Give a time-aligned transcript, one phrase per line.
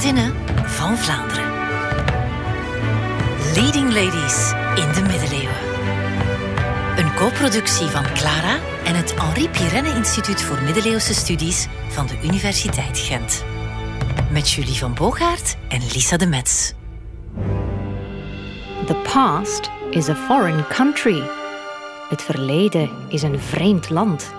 [0.00, 1.52] Van Vlaanderen.
[3.54, 5.56] Leading Ladies in de middeleeuwen.
[6.96, 12.98] Een co-productie van Clara en het Henri Pirenne Instituut voor Middeleeuwse Studies van de Universiteit
[12.98, 13.44] Gent.
[14.30, 16.72] Met Julie van Boogaard en Lisa de Metz.
[18.86, 21.22] The past is a foreign country.
[22.08, 24.32] Het verleden is een vreemd land.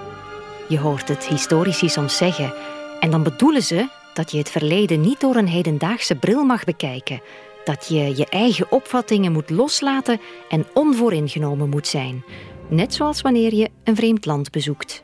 [0.68, 2.54] Je hoort het historici soms zeggen.
[3.00, 3.88] En dan bedoelen ze
[4.20, 7.22] dat je het verleden niet door een hedendaagse bril mag bekijken.
[7.64, 12.24] Dat je je eigen opvattingen moet loslaten en onvooringenomen moet zijn.
[12.70, 15.04] Net zoals wanneer je een vreemd land bezoekt.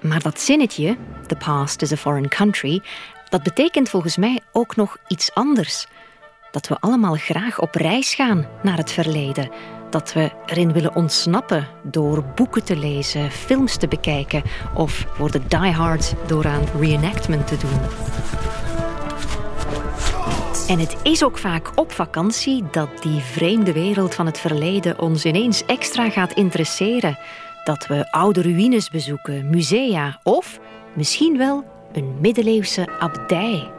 [0.00, 2.82] Maar dat zinnetje, the past is a foreign country,
[3.28, 5.86] dat betekent volgens mij ook nog iets anders.
[6.50, 9.50] Dat we allemaal graag op reis gaan naar het verleden.
[9.90, 14.42] Dat we erin willen ontsnappen door boeken te lezen, films te bekijken
[14.74, 17.80] of voor de diehard door aan reenactment te doen.
[20.68, 25.24] En het is ook vaak op vakantie dat die vreemde wereld van het verleden ons
[25.24, 27.18] ineens extra gaat interesseren.
[27.64, 30.60] Dat we oude ruïnes bezoeken, musea of
[30.94, 33.70] misschien wel een middeleeuwse abdij.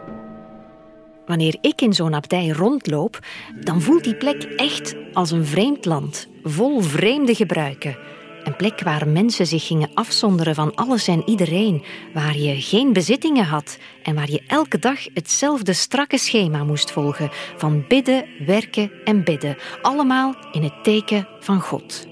[1.26, 3.20] Wanneer ik in zo'n abdij rondloop,
[3.60, 7.98] dan voelt die plek echt als een vreemd land, vol vreemde gebruiken.
[8.44, 13.46] Een plek waar mensen zich gingen afzonderen van alles en iedereen, waar je geen bezittingen
[13.46, 19.24] had en waar je elke dag hetzelfde strakke schema moest volgen van bidden, werken en
[19.24, 22.11] bidden, allemaal in het teken van God.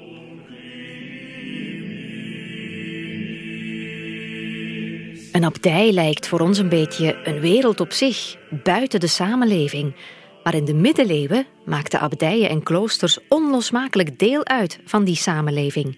[5.39, 9.95] Een abdij lijkt voor ons een beetje een wereld op zich, buiten de samenleving.
[10.43, 15.97] Maar in de middeleeuwen maakten abdijen en kloosters onlosmakelijk deel uit van die samenleving.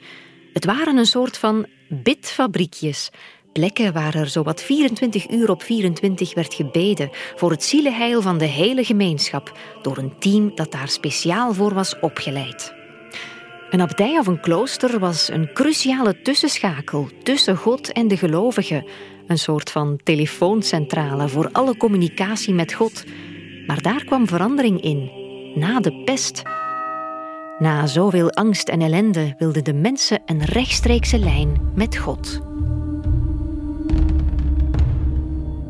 [0.53, 3.09] Het waren een soort van bidfabriekjes,
[3.53, 8.46] plekken waar er zowat 24 uur op 24 werd gebeden voor het zielenheil van de
[8.46, 12.74] hele gemeenschap door een team dat daar speciaal voor was opgeleid.
[13.72, 18.85] Een abdij of een klooster was een cruciale tussenschakel tussen God en de gelovigen,
[19.28, 23.04] een soort van telefooncentrale voor alle communicatie met God.
[23.68, 25.12] Maar daar kwam verandering in,
[25.56, 26.42] na de pest.
[27.60, 32.42] Na zoveel angst en ellende wilden de mensen een rechtstreekse lijn met God.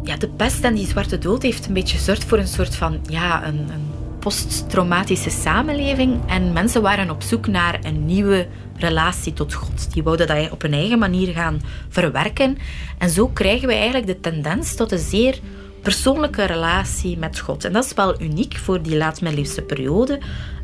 [0.03, 3.00] Ja, de pest en die zwarte dood heeft een beetje gezorgd voor een soort van
[3.09, 6.19] ja, een, een posttraumatische samenleving.
[6.28, 8.47] En mensen waren op zoek naar een nieuwe
[8.81, 9.93] relatie tot God.
[9.93, 12.57] Die wouden dat op hun eigen manier gaan verwerken.
[12.97, 15.39] En zo krijgen we eigenlijk de tendens tot een zeer
[15.81, 17.65] persoonlijke relatie met God.
[17.65, 20.19] En dat is wel uniek voor die laatmiddeleeuwse periode,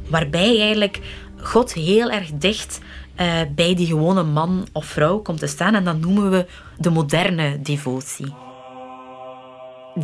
[0.10, 1.00] waarbij eigenlijk
[1.42, 2.80] God heel erg dicht
[3.22, 5.76] uh, bij die gewone man of vrouw komt te staan.
[5.76, 6.46] En dat noemen we
[6.78, 8.34] de moderne devotie.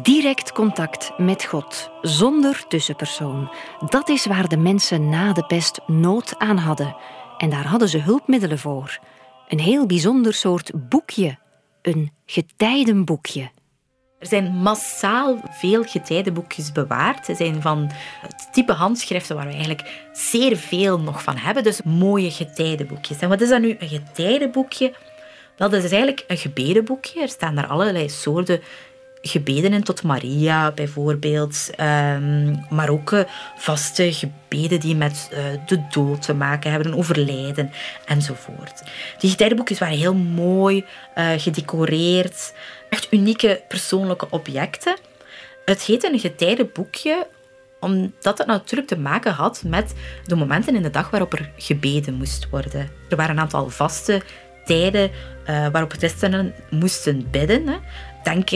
[0.02, 3.52] Direct contact met God, zonder tussenpersoon.
[3.90, 6.96] Dat is waar de mensen na de pest nood aan hadden.
[7.38, 9.00] En daar hadden ze hulpmiddelen voor.
[9.48, 11.38] Een heel bijzonder soort boekje.
[11.82, 13.52] Een getijdenboekje.
[14.20, 17.26] Er zijn massaal veel getijdenboekjes bewaard.
[17.26, 17.92] Ze zijn van
[18.22, 21.64] het type handschriften waar we eigenlijk zeer veel nog van hebben.
[21.64, 23.20] Dus mooie getijdenboekjes.
[23.20, 24.94] En wat is dat nu, een getijdenboekje?
[25.58, 27.22] Wel, dat is eigenlijk een gebedenboekje.
[27.22, 28.62] Er staan daar allerlei soorten
[29.26, 33.22] gebeden in tot Maria bijvoorbeeld, um, maar ook uh,
[33.58, 37.72] vaste gebeden die met uh, de dood te maken hebben, een overlijden
[38.06, 38.84] enzovoort.
[39.20, 40.86] Die getijdenboekjes waren heel mooi
[41.18, 42.54] uh, gedecoreerd,
[42.90, 44.98] echt unieke persoonlijke objecten.
[45.66, 47.28] Het heette een getijdenboekje
[47.80, 49.94] omdat het natuurlijk te maken had met
[50.26, 52.90] de momenten in de dag waarop er gebeden moest worden.
[53.10, 54.22] Er waren een aantal vaste
[54.66, 55.12] tijden
[55.50, 57.68] uh, waarop christenen moesten bidden.
[57.68, 57.78] Hè.
[58.24, 58.50] Denk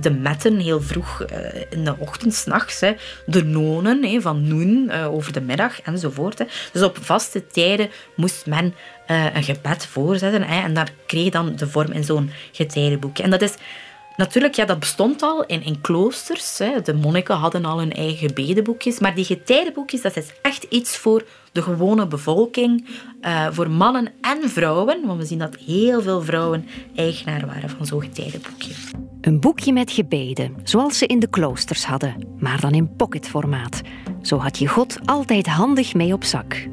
[0.00, 1.38] de metten heel vroeg uh,
[1.70, 2.80] in de ochtend, s'nachts.
[3.26, 6.44] De nonen van noen uh, over de middag enzovoort.
[6.72, 8.74] Dus op vaste tijden moest men
[9.06, 10.42] een gebed voorzetten.
[10.42, 13.22] En daar kreeg dan de vorm in zo'n getijdenboekje.
[13.22, 13.54] En dat is
[14.16, 16.58] Natuurlijk, ja, dat bestond al in, kloosters.
[16.58, 16.80] Hè.
[16.82, 18.98] De monniken hadden al hun eigen gebedenboekjes.
[18.98, 22.86] Maar die getijdenboekjes, dat is echt iets voor de gewone bevolking.
[23.50, 25.06] Voor mannen en vrouwen.
[25.06, 28.72] Want we zien dat heel veel vrouwen eigenaar waren van zo'n getijdenboekje.
[29.24, 32.34] Een boekje met gebeden, zoals ze in de kloosters hadden.
[32.38, 33.80] Maar dan in pocketformaat.
[34.22, 36.68] Zo had je God altijd handig mee op zak.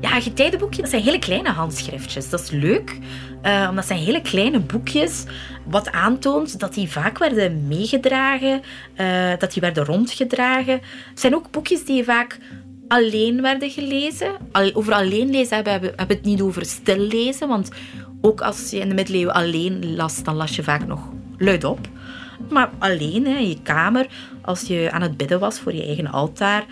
[0.00, 2.30] Ja, getijdenboekjes, dat zijn hele kleine handschriftjes.
[2.30, 2.98] Dat is leuk,
[3.42, 5.24] uh, omdat zijn hele kleine boekjes.
[5.64, 8.62] Wat aantoont dat die vaak werden meegedragen,
[9.00, 10.80] uh, dat die werden rondgedragen.
[11.10, 12.38] Het zijn ook boekjes die vaak
[12.88, 14.32] alleen werden gelezen.
[14.72, 17.68] Over alleen lezen hebben we het niet over stil lezen, want
[18.20, 21.00] ook als je in de middeleeuwen alleen las, dan las je vaak nog
[21.38, 21.78] luid op.
[22.50, 24.06] maar alleen in je kamer,
[24.42, 26.64] als je aan het bidden was voor je eigen altaar.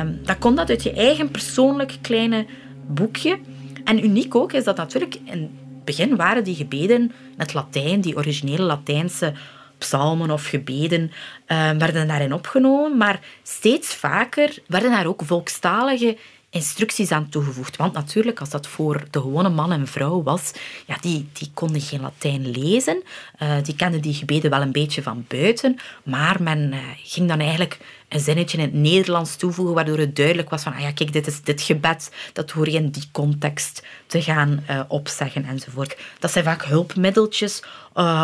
[0.00, 2.46] Um, dan kon dat uit je eigen persoonlijk kleine
[2.86, 3.38] boekje.
[3.84, 8.00] En uniek ook is dat natuurlijk in het begin waren die gebeden in het Latijn,
[8.00, 9.32] die originele Latijnse
[9.78, 11.02] psalmen of gebeden
[11.48, 16.16] uh, werden daarin opgenomen, maar steeds vaker werden daar ook volkstalige
[16.54, 17.76] instructies aan toegevoegd.
[17.76, 20.52] Want natuurlijk, als dat voor de gewone man en vrouw was,
[20.86, 23.02] ja, die, die konden geen Latijn lezen.
[23.42, 25.76] Uh, die kenden die gebeden wel een beetje van buiten.
[26.04, 27.78] Maar men uh, ging dan eigenlijk
[28.08, 31.26] een zinnetje in het Nederlands toevoegen, waardoor het duidelijk was van, ah ja, kijk, dit
[31.26, 35.96] is dit gebed, dat hoor je in die context te gaan uh, opzeggen enzovoort.
[36.18, 37.62] Dat zijn vaak hulpmiddeltjes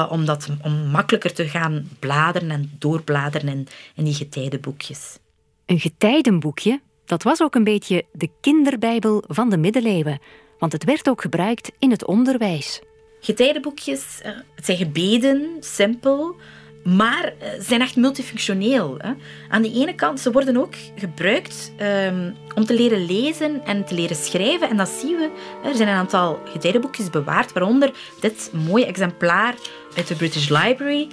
[0.08, 5.18] om, dat, om makkelijker te gaan bladeren en doorbladeren in, in die getijdenboekjes.
[5.66, 10.18] Een getijdenboekje dat was ook een beetje de kinderbijbel van de middeleeuwen,
[10.58, 12.80] want het werd ook gebruikt in het onderwijs.
[13.20, 16.36] Getijdenboekjes, eh, het zijn gebeden, simpel,
[16.84, 19.00] maar eh, zijn echt multifunctioneel.
[19.48, 23.94] Aan de ene kant, ze worden ook gebruikt um, om te leren lezen en te
[23.94, 24.68] leren schrijven.
[24.68, 25.30] En dat zien we.
[25.64, 29.54] Er zijn een aantal getijdenboekjes bewaard, waaronder dit mooie exemplaar
[29.96, 31.08] uit de British Library.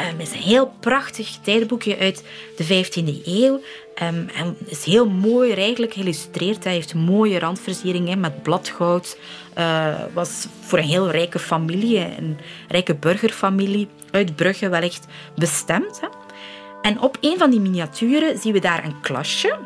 [0.00, 2.24] Um, is een heel prachtig getijdenboekje uit
[2.56, 3.60] de 15e eeuw.
[4.02, 6.64] Um, en is heel mooi rijkelijk geïllustreerd.
[6.64, 9.18] Hij heeft mooie randversieringen met bladgoud.
[9.58, 12.38] Uh, was voor een heel rijke familie, een
[12.68, 16.00] rijke burgerfamilie uit Brugge wellicht bestemd.
[16.00, 16.08] Hè.
[16.82, 19.58] En op een van die miniaturen zien we daar een klasje.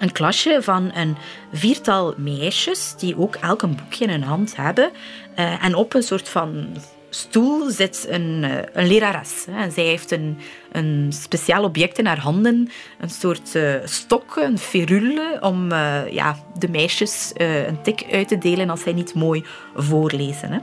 [0.00, 1.16] Een klasje van een
[1.52, 4.90] viertal meisjes die ook elk een boekje in hun hand hebben.
[5.38, 6.76] Uh, en op een soort van
[7.10, 9.44] stoel zit een, eh, een lerares.
[9.56, 10.38] En zij heeft een,
[10.72, 12.70] een speciaal object in haar handen,
[13.00, 18.38] een soort uh, stok, een ferule, om uh, ja, de meisjes een tik uit te
[18.38, 19.44] delen als zij niet mooi
[19.74, 20.52] voorlezen.
[20.52, 20.58] Hè.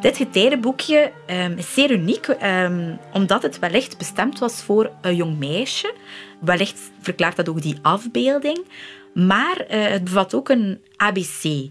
[0.00, 5.38] Dit getijdenboekje um, is zeer uniek, um, omdat het wellicht bestemd was voor een jong
[5.38, 5.94] meisje.
[6.40, 8.64] Wellicht verklaart dat ook die afbeelding.
[9.14, 11.70] Maar het bevat ook een ABC.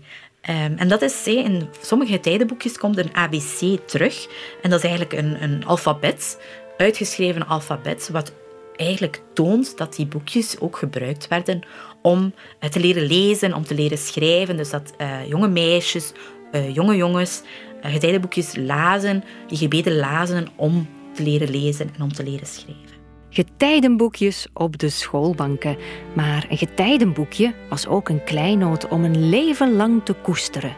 [0.49, 4.27] Um, en dat is, in sommige tijdenboekjes komt een ABC terug.
[4.61, 6.41] En dat is eigenlijk een, een alfabet,
[6.77, 8.33] uitgeschreven alfabet, wat
[8.75, 11.61] eigenlijk toont dat die boekjes ook gebruikt werden
[12.01, 12.33] om
[12.63, 14.57] uh, te leren lezen, om te leren schrijven.
[14.57, 16.11] Dus dat uh, jonge meisjes,
[16.51, 17.41] uh, jonge jongens
[17.81, 22.90] getijdenboekjes lazen, die gebeden lazen om te leren lezen en om te leren schrijven
[23.31, 25.77] getijdenboekjes op de schoolbanken.
[26.13, 30.75] Maar een getijdenboekje was ook een kleinoot om een leven lang te koesteren.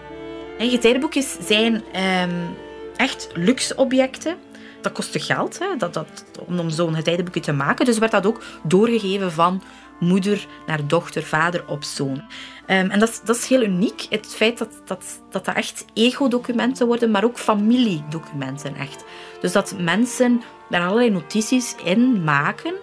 [0.58, 2.56] En getijdenboekjes zijn um,
[2.96, 4.36] echt luxe objecten.
[4.82, 7.86] Dat kostte geld hè, dat, dat, om zo'n getijdenboekje te maken.
[7.86, 9.64] Dus werd dat ook doorgegeven van
[10.04, 12.22] moeder naar dochter, vader op zoon.
[12.68, 16.88] Um, en dat dat is heel uniek, het feit dat dat, dat, dat echt ego-documenten
[16.88, 19.04] worden, maar ook familiedocumenten echt.
[19.42, 22.74] Dus dat mensen daar allerlei notities in maken.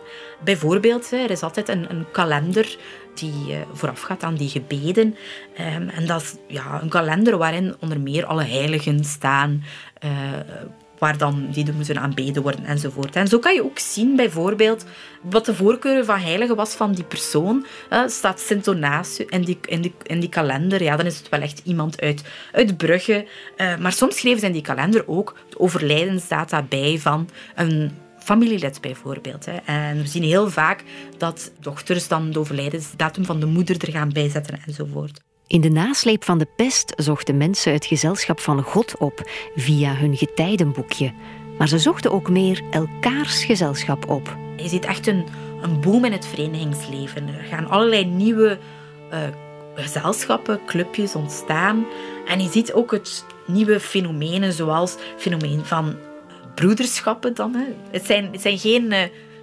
[0.44, 2.78] Bijvoorbeeld, er is altijd een, een kalender
[3.14, 5.16] die uh, voorafgaat aan die gebeden.
[5.76, 9.64] Um, en dat is ja, een kalender waarin onder meer alle heiligen staan,
[10.04, 10.10] uh,
[11.00, 13.16] waar dan die moeten aanbeden worden enzovoort.
[13.16, 14.84] En zo kan je ook zien bijvoorbeeld
[15.22, 17.66] wat de voorkeur van heilige was van die persoon.
[18.06, 21.40] Staat Sint Donatius in die, in, die, in die kalender, ja, dan is het wel
[21.40, 23.26] echt iemand uit, uit Brugge.
[23.56, 28.80] Uh, maar soms schreven ze in die kalender ook de overlijdensdata bij van een familielid
[28.80, 29.46] bijvoorbeeld.
[29.46, 29.56] Hè.
[29.64, 30.84] En we zien heel vaak
[31.18, 35.20] dat dochters dan de overlijdensdatum van de moeder er gaan bijzetten enzovoort.
[35.50, 40.16] In de nasleep van de pest zochten mensen het gezelschap van God op via hun
[40.16, 41.12] getijdenboekje.
[41.58, 44.36] Maar ze zochten ook meer elkaars gezelschap op.
[44.56, 45.24] Je ziet echt een,
[45.62, 47.28] een boom in het verenigingsleven.
[47.28, 48.58] Er gaan allerlei nieuwe
[49.12, 49.18] uh,
[49.74, 51.86] gezelschappen, clubjes ontstaan.
[52.26, 55.94] En je ziet ook het nieuwe fenomenen, zoals het fenomeen van
[56.54, 57.54] broederschappen dan.
[57.54, 57.64] Hè.
[57.90, 58.84] Het, zijn, zijn geen...
[58.92, 58.98] Uh,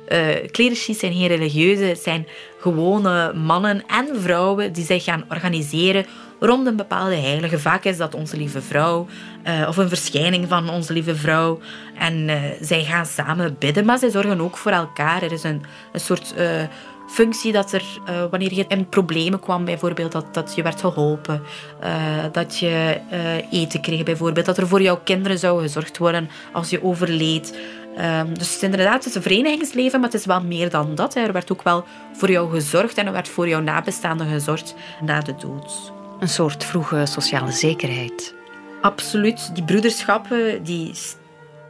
[0.07, 2.27] uh, clerici zijn geen religieuze, het zijn
[2.59, 6.05] gewone mannen en vrouwen die zich gaan organiseren
[6.39, 7.59] rond een bepaalde heilige.
[7.59, 9.07] Vaak is dat onze lieve vrouw
[9.47, 11.59] uh, of een verschijning van onze lieve vrouw.
[11.99, 15.23] En uh, zij gaan samen bidden, maar zij zorgen ook voor elkaar.
[15.23, 15.61] Er is een,
[15.93, 16.33] een soort
[17.09, 17.83] functie dat er,
[18.29, 21.41] wanneer je in problemen kwam, bijvoorbeeld, dat, dat je werd geholpen,
[22.31, 22.99] dat je
[23.51, 27.57] eten kreeg, bijvoorbeeld, dat er voor jouw kinderen zou gezorgd worden als je overleed.
[27.99, 30.95] Um, dus het is inderdaad het is een verenigingsleven, maar het is wel meer dan
[30.95, 31.13] dat.
[31.13, 31.21] Hè.
[31.21, 35.19] Er werd ook wel voor jou gezorgd en er werd voor jouw nabestaanden gezorgd na
[35.19, 35.91] de dood.
[36.19, 38.35] Een soort vroege sociale zekerheid.
[38.81, 39.55] Absoluut.
[39.55, 40.91] Die broederschappen die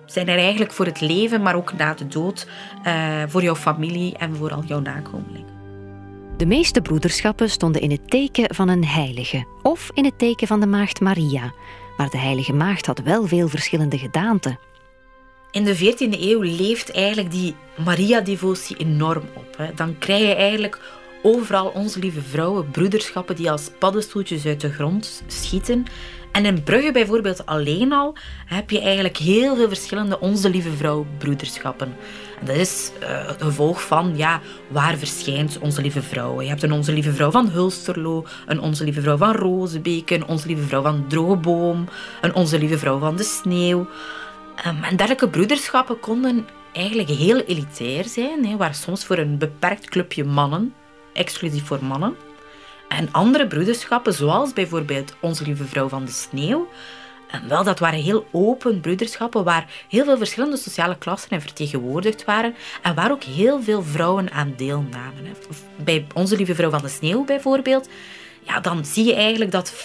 [0.05, 2.47] zijn er eigenlijk voor het leven, maar ook na de dood.
[2.85, 5.55] Uh, voor jouw familie en voor al jouw nakomelingen.
[6.37, 10.59] De meeste broederschappen stonden in het teken van een heilige of in het teken van
[10.59, 11.53] de maagd Maria.
[11.97, 14.59] Maar de heilige maagd had wel veel verschillende gedaanten.
[15.51, 19.57] In de 14e eeuw leeft eigenlijk die Maria-devotie enorm op.
[19.57, 19.73] Hè.
[19.75, 20.79] Dan krijg je eigenlijk
[21.23, 25.85] overal onze lieve vrouwen, broederschappen die als paddenstoeltjes uit de grond schieten.
[26.31, 31.05] En in Brugge bijvoorbeeld alleen al heb je eigenlijk heel veel verschillende Onze Lieve Vrouw
[31.17, 31.95] broederschappen.
[32.39, 36.41] En dat is het gevolg van, ja, waar verschijnt Onze Lieve Vrouw?
[36.41, 40.27] Je hebt een Onze Lieve Vrouw van Hulsterlo, een Onze Lieve Vrouw van Rozenbeek, een
[40.27, 41.87] Onze Lieve Vrouw van Drogeboom,
[42.21, 43.87] een Onze Lieve Vrouw van de Sneeuw.
[44.65, 50.23] Um, en dergelijke broederschappen konden eigenlijk heel elitair zijn, waar soms voor een beperkt clubje
[50.23, 50.73] mannen,
[51.13, 52.15] exclusief voor mannen,
[52.87, 56.67] en andere broederschappen, zoals bijvoorbeeld Onze Lieve Vrouw van de Sneeuw,
[57.27, 62.25] en wel, dat waren heel open broederschappen waar heel veel verschillende sociale klassen in vertegenwoordigd
[62.25, 65.35] waren en waar ook heel veel vrouwen aan deelnamen.
[65.75, 67.89] Bij Onze Lieve Vrouw van de Sneeuw bijvoorbeeld
[68.47, 69.75] ja, dan zie je eigenlijk dat 50%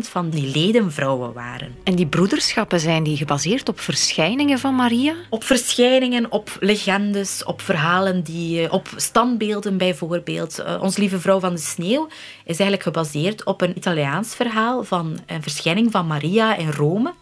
[0.00, 1.74] van die leden vrouwen waren.
[1.84, 5.14] En die broederschappen zijn die gebaseerd op verschijningen van Maria?
[5.30, 10.60] Op verschijningen, op legendes, op verhalen, die, eh, op standbeelden bijvoorbeeld.
[10.60, 12.06] Uh, Ons Lieve Vrouw van de Sneeuw
[12.44, 17.14] is eigenlijk gebaseerd op een Italiaans verhaal van een verschijning van Maria in Rome.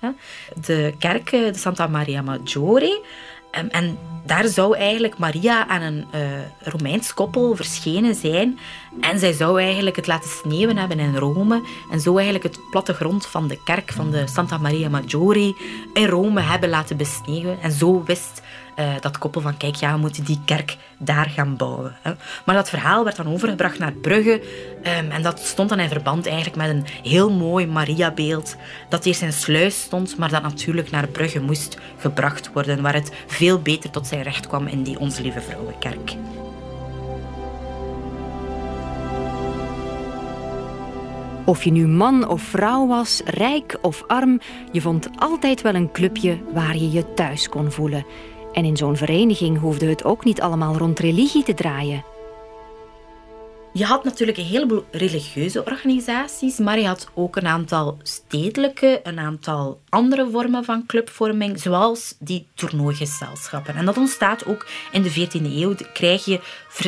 [0.66, 3.00] De kerk, de Santa Maria Maggiore.
[3.52, 6.20] Ehm, en daar zou eigenlijk Maria aan een uh,
[6.58, 8.58] Romeins koppel verschenen zijn.
[9.00, 11.62] En zij zou eigenlijk het laten sneeuwen hebben in Rome.
[11.90, 15.56] En zo eigenlijk het plattegrond van de kerk van de Santa Maria Maggiore
[15.94, 17.60] in Rome hebben laten besneeuwen.
[17.60, 18.42] En zo wist
[18.78, 21.96] uh, dat koppel van kijk, ja, we moeten die kerk daar gaan bouwen.
[22.02, 22.12] Hè.
[22.44, 24.42] Maar dat verhaal werd dan overgebracht naar Brugge
[24.98, 28.56] um, en dat stond dan in verband eigenlijk met een heel mooi Mariabeeld
[28.88, 33.12] dat eerst in Sluis stond, maar dat natuurlijk naar Brugge moest gebracht worden, waar het
[33.26, 36.16] veel beter tot zijn recht kwam in die Onze Lieve Vrouwenkerk.
[41.44, 44.40] Of je nu man of vrouw was, rijk of arm,
[44.72, 48.06] je vond altijd wel een clubje waar je je thuis kon voelen.
[48.52, 52.04] En in zo'n vereniging hoefde het ook niet allemaal rond religie te draaien.
[53.74, 59.18] Je had natuurlijk een heleboel religieuze organisaties, maar je had ook een aantal stedelijke, een
[59.18, 63.74] aantal andere vormen van clubvorming, zoals die toernooigezelschappen.
[63.74, 65.74] En dat ontstaat ook in de 14e eeuw.
[65.92, 66.40] Krijg je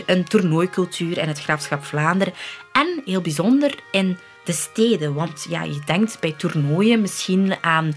[0.06, 2.35] een toernooicultuur in het graafschap Vlaanderen.
[2.73, 5.14] En heel bijzonder in de steden.
[5.14, 7.94] Want ja, je denkt bij toernooien misschien aan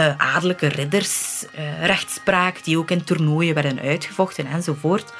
[0.00, 5.12] uh, adellijke ridders, uh, rechtspraak, die ook in toernooien werden uitgevochten enzovoort.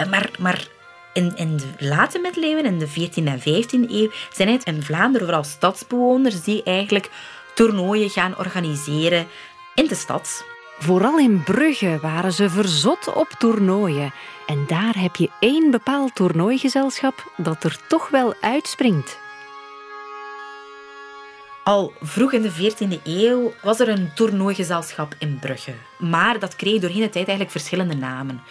[0.00, 0.66] Uh, maar, maar
[1.12, 5.26] in, in de late middeleeuwen, in de 14e en 15e eeuw, zijn het in Vlaanderen
[5.26, 7.10] vooral stadsbewoners die eigenlijk
[7.54, 9.26] toernooien gaan organiseren
[9.74, 10.44] in de stad.
[10.78, 14.12] Vooral in Brugge waren ze verzot op toernooien.
[14.46, 19.18] En daar heb je één bepaald toernooigezelschap dat er toch wel uitspringt.
[21.68, 25.72] Al vroeg in de 14e eeuw was er een toernooigezelschap in Brugge.
[25.98, 28.42] Maar dat kreeg doorheen de tijd eigenlijk verschillende namen.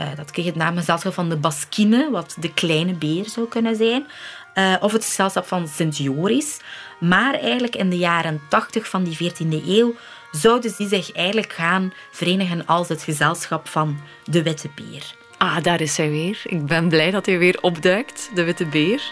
[0.00, 4.06] Uh, dat kreeg het naamgezelschap van de Baskine, wat de kleine beer zou kunnen zijn.
[4.54, 6.60] Uh, of het gezelschap van Sint Joris.
[7.00, 9.94] Maar eigenlijk in de jaren 80 van die 14e eeuw
[10.30, 15.14] zouden die zich eigenlijk gaan verenigen als het gezelschap van de Witte Beer.
[15.38, 16.40] Ah, daar is hij weer.
[16.44, 19.02] Ik ben blij dat hij weer opduikt, de Witte Beer.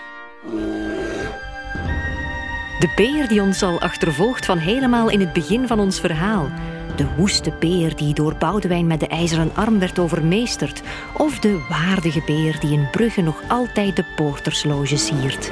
[2.85, 6.51] De beer die ons al achtervolgt van helemaal in het begin van ons verhaal.
[6.97, 10.83] De woeste beer die door Boudewijn met de ijzeren arm werd overmeesterd.
[11.17, 15.51] Of de waardige beer die in Brugge nog altijd de poortersloge siert.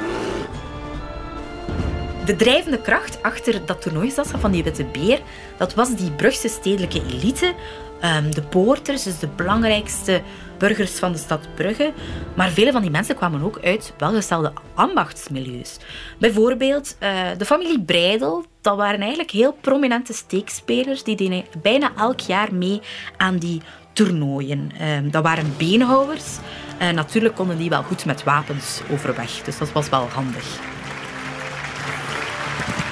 [2.25, 5.19] De drijvende kracht achter dat toernooigezelschap van die Witte Beer,
[5.57, 7.53] dat was die Brugse stedelijke elite.
[7.99, 10.21] Ehm, de poorters, dus de belangrijkste
[10.67, 11.93] burgers van de stad Brugge.
[12.35, 15.77] Maar vele van die mensen kwamen ook uit welgestelde ambachtsmilieus.
[16.19, 21.03] Bijvoorbeeld uh, de familie Breidel, dat waren eigenlijk heel prominente steekspelers.
[21.03, 22.81] Die deden bijna elk jaar mee
[23.17, 23.61] aan die
[23.93, 24.71] toernooien.
[24.81, 26.37] Uh, dat waren beenhouwers.
[26.81, 30.45] Uh, natuurlijk konden die wel goed met wapens overweg, dus dat was wel handig.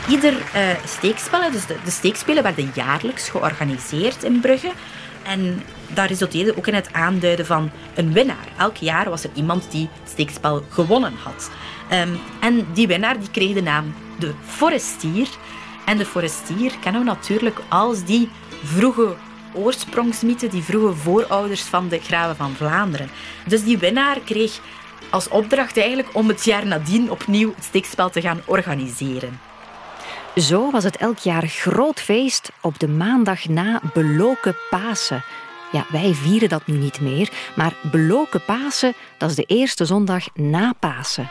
[0.09, 4.71] Ieder uh, steekspel, dus de, de steekspelen, werden jaarlijks georganiseerd in Brugge.
[5.23, 5.61] En
[5.93, 8.47] dat resulteerde ook in het aanduiden van een winnaar.
[8.57, 11.51] Elk jaar was er iemand die het steekspel gewonnen had.
[11.91, 15.27] Um, en die winnaar die kreeg de naam de Forestier.
[15.85, 18.29] En de Forestier kennen we natuurlijk als die
[18.63, 19.15] vroege
[19.53, 23.09] oorsprongsmythe, die vroege voorouders van de graven van Vlaanderen.
[23.45, 24.59] Dus die winnaar kreeg
[25.09, 29.39] als opdracht eigenlijk om het jaar nadien opnieuw het steekspel te gaan organiseren.
[30.35, 35.23] Zo was het elk jaar groot feest op de maandag na Beloken Pasen.
[35.71, 40.25] Ja, wij vieren dat nu niet meer, maar Beloken Pasen, dat is de eerste zondag
[40.33, 41.29] na Pasen.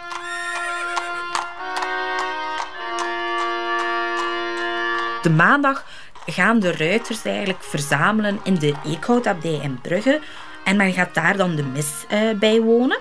[5.22, 5.84] De maandag
[6.26, 10.20] gaan de ruiters eigenlijk verzamelen in de Eekhoudabdij in Brugge.
[10.64, 12.98] En men gaat daar dan de mis uh, bijwonen.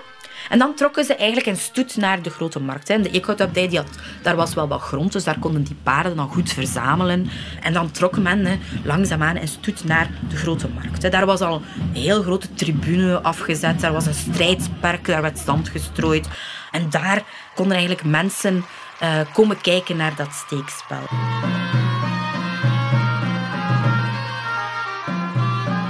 [0.50, 2.88] En dan trokken ze eigenlijk in stoet naar de grote markt.
[2.88, 3.00] Hè.
[3.00, 6.28] De Eekhoudabdij, die had, daar was wel wat grond, dus daar konden die paarden dan
[6.28, 7.30] goed verzamelen.
[7.60, 11.02] En dan trok men hè, langzaamaan in stoet naar de grote markt.
[11.02, 11.08] Hè.
[11.08, 11.62] Daar was al
[11.94, 16.28] een heel grote tribune afgezet, daar was een strijdperk, daar werd zand gestrooid.
[16.70, 17.22] En daar
[17.54, 18.64] konden eigenlijk mensen
[19.02, 21.02] uh, komen kijken naar dat steekspel.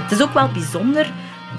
[0.01, 1.11] Het is ook wel bijzonder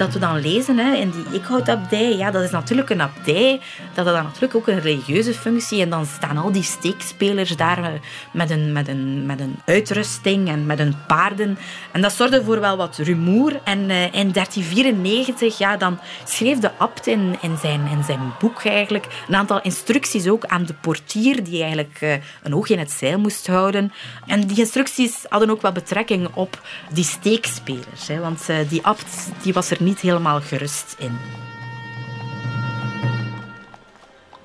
[0.02, 3.60] dat we dan lezen hè, in die Eekhoudabdij, ja, dat is natuurlijk een abdij,
[3.94, 5.82] dat had dan natuurlijk ook een religieuze functie.
[5.82, 7.90] En dan staan al die steekspelers daar eh,
[8.32, 11.58] met een, met een, met een uitrusting en met hun paarden.
[11.92, 13.60] En dat zorgde voor wel wat rumoer.
[13.64, 18.64] En uh, in 1394, ja, dan schreef de abt in, in, zijn, in zijn boek
[18.64, 22.90] eigenlijk een aantal instructies ook aan de portier, die eigenlijk uh, een oog in het
[22.90, 23.92] zeil moest houden.
[24.26, 26.60] En die instructies hadden ook wel betrekking op
[26.92, 28.08] die steekspelers.
[28.08, 31.18] Hè, want die abt die was er niet helemaal gerust in.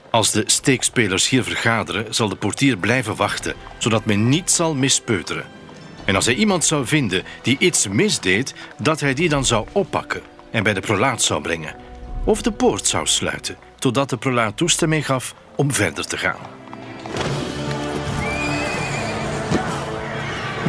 [0.10, 5.46] Als de steekspelers hier vergaderen, zal de portier blijven wachten, zodat men niet zal mispeuteren.
[6.06, 10.22] En als hij iemand zou vinden die iets misdeed, dat hij die dan zou oppakken
[10.52, 11.76] en bij de prolaat zou brengen.
[12.26, 16.40] Of de poort zou sluiten, totdat de prolaat toestemming gaf om verder te gaan.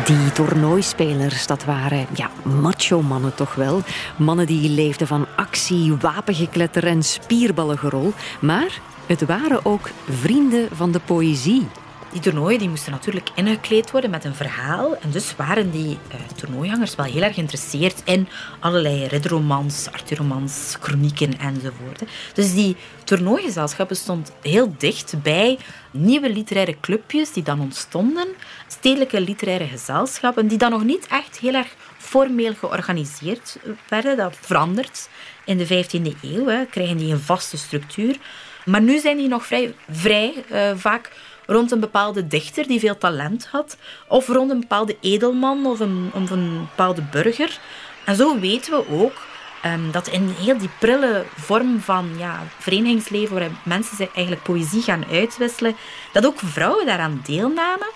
[0.08, 3.82] Die toernooispelers, dat waren ja, macho-mannen toch wel.
[4.16, 8.12] Mannen die leefden van actie, wapengekletter en spierballengerol.
[8.40, 11.68] Maar het waren ook vrienden van de poëzie.
[12.12, 14.96] Die toernooien die moesten natuurlijk ingekleed worden met een verhaal.
[14.96, 18.28] En dus waren die uh, toernooihangers wel heel erg geïnteresseerd in
[18.60, 22.02] allerlei ridderromans, Arthurromans, chronieken enzovoort.
[22.34, 25.58] Dus die toernooigezelschappen stond heel dicht bij
[25.90, 28.26] nieuwe literaire clubjes die dan ontstonden.
[28.66, 34.16] Stedelijke literaire gezelschappen die dan nog niet echt heel erg formeel georganiseerd werden.
[34.16, 35.08] Dat verandert
[35.44, 36.46] in de 15e eeuw.
[36.46, 36.66] Hè.
[36.66, 38.16] Krijgen die een vaste structuur.
[38.64, 41.10] Maar nu zijn die nog vrij, vrij uh, vaak
[41.48, 43.76] rond een bepaalde dichter die veel talent had,
[44.08, 47.58] of rond een bepaalde edelman of een, een bepaalde burger.
[48.04, 49.26] En zo weten we ook
[49.64, 55.04] um, dat in heel die prille vorm van ja, verenigingsleven, waar mensen eigenlijk poëzie gaan
[55.10, 55.76] uitwisselen,
[56.12, 57.88] dat ook vrouwen daaraan deelnamen.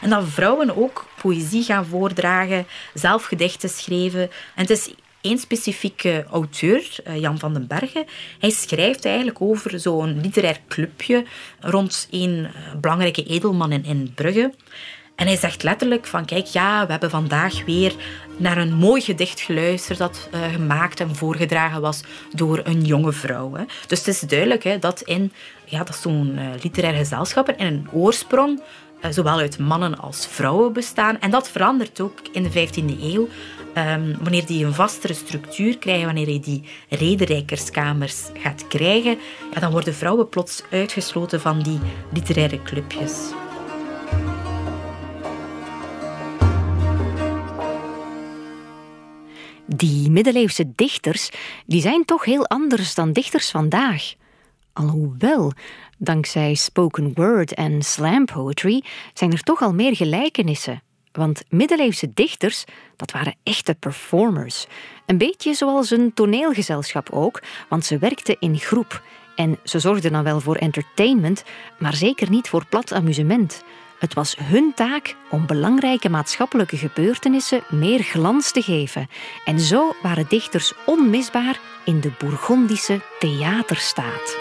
[0.00, 4.30] En dat vrouwen ook poëzie gaan voordragen, zelf gedichten schreven.
[4.54, 4.90] En het is
[5.26, 8.04] één specifieke auteur, eh, Jan van den Bergen.
[8.38, 11.24] Hij schrijft eigenlijk over zo'n literair clubje
[11.60, 14.52] rond een eh, belangrijke edelman in, Brugge.
[15.16, 17.94] En hij zegt letterlijk van, kijk, ja, we hebben vandaag weer
[18.36, 22.00] naar een mooi gedicht geluisterd dat uh, gemaakt en voorgedragen was
[22.32, 23.54] door een jonge vrouw.
[23.54, 23.64] Hè.
[23.86, 25.32] Dus het is duidelijk hè, dat in
[25.64, 28.60] ja, dat zo'n literair gezelschap in een oorsprong
[29.10, 31.20] zowel uit mannen als vrouwen bestaan.
[31.20, 33.28] En dat verandert ook in de 15e eeuw
[33.78, 39.18] um, wanneer die een vastere structuur krijgen, wanneer je die rederijkerskamers gaat krijgen,
[39.60, 41.78] dan worden vrouwen plots uitgesloten van die
[42.12, 43.32] literaire clubjes.
[49.66, 51.30] Die middeleeuwse dichters
[51.66, 54.14] die zijn toch heel anders dan dichters vandaag.
[54.72, 55.52] Alhoewel,
[55.98, 58.82] dankzij spoken word en slam poetry
[59.14, 60.82] zijn er toch al meer gelijkenissen.
[61.16, 62.64] Want middeleeuwse dichters,
[62.96, 64.66] dat waren echte performers.
[65.06, 69.02] Een beetje zoals een toneelgezelschap ook, want ze werkten in groep.
[69.36, 71.44] En ze zorgden dan wel voor entertainment,
[71.78, 73.62] maar zeker niet voor plat amusement.
[73.98, 79.08] Het was hun taak om belangrijke maatschappelijke gebeurtenissen meer glans te geven.
[79.44, 84.36] En zo waren dichters onmisbaar in de Bourgondische theaterstaat.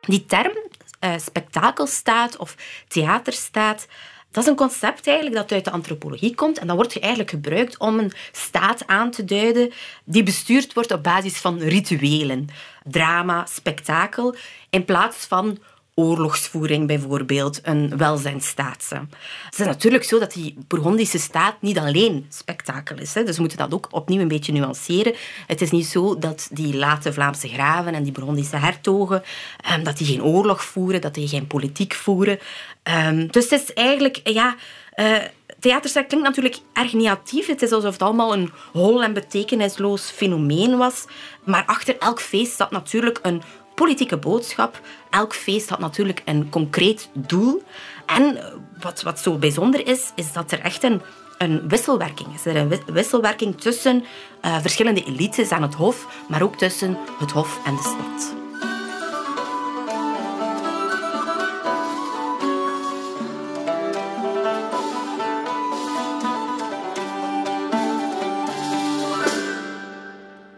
[0.00, 0.68] Die term
[1.00, 2.56] uh, of
[2.88, 3.86] theaterstaat.
[4.30, 7.78] Dat is een concept eigenlijk dat uit de antropologie komt en dat wordt eigenlijk gebruikt
[7.78, 9.72] om een staat aan te duiden
[10.04, 12.48] die bestuurd wordt op basis van rituelen,
[12.84, 14.34] drama, spektakel,
[14.70, 15.58] in plaats van
[15.98, 18.88] oorlogsvoering bijvoorbeeld, een welzijnstaat.
[19.44, 23.14] Het is natuurlijk zo dat die Bourgondische staat niet alleen spektakel is.
[23.14, 23.24] Hè.
[23.24, 25.14] Dus we moeten dat ook opnieuw een beetje nuanceren.
[25.46, 29.22] Het is niet zo dat die late Vlaamse graven en die Bourgondische hertogen,
[29.60, 32.38] ehm, dat die geen oorlog voeren, dat die geen politiek voeren.
[33.06, 34.56] Um, dus het is eigenlijk, ja...
[34.96, 35.16] Uh,
[35.60, 37.46] klinkt natuurlijk erg negatief.
[37.46, 41.04] Het is alsof het allemaal een hol en betekenisloos fenomeen was.
[41.44, 43.42] Maar achter elk feest staat natuurlijk een
[43.78, 44.80] politieke boodschap.
[45.10, 47.62] Elk feest had natuurlijk een concreet doel.
[48.06, 48.38] En
[48.80, 51.00] wat, wat zo bijzonder is, is dat er echt een,
[51.38, 52.46] een wisselwerking is.
[52.46, 54.04] Er een wisselwerking tussen
[54.44, 58.47] uh, verschillende elites aan het hof, maar ook tussen het hof en de stad.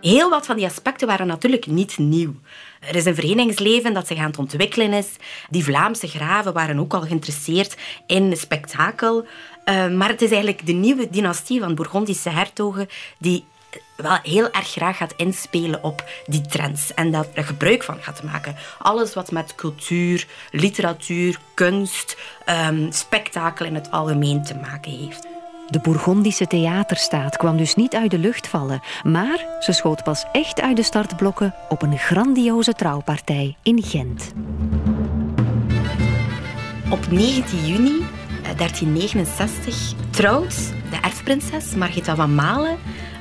[0.00, 2.34] Heel wat van die aspecten waren natuurlijk niet nieuw.
[2.80, 5.08] Er is een verenigingsleven dat zich aan het ontwikkelen is.
[5.50, 9.26] Die Vlaamse graven waren ook al geïnteresseerd in spektakel.
[9.64, 13.44] Uh, maar het is eigenlijk de nieuwe dynastie van Bourgondische hertogen die
[13.96, 18.56] wel heel erg graag gaat inspelen op die trends en daar gebruik van gaat maken.
[18.78, 22.16] Alles wat met cultuur, literatuur, kunst,
[22.68, 25.39] um, spektakel in het algemeen te maken heeft.
[25.70, 30.60] De Bourgondische theaterstaat kwam dus niet uit de lucht vallen, maar ze schoot pas echt
[30.60, 34.32] uit de startblokken op een grandioze trouwpartij in Gent.
[36.90, 38.04] Op 19 juni
[38.56, 40.56] 1369 eh, trouwt
[40.90, 42.76] de erfprinses Margita van Malen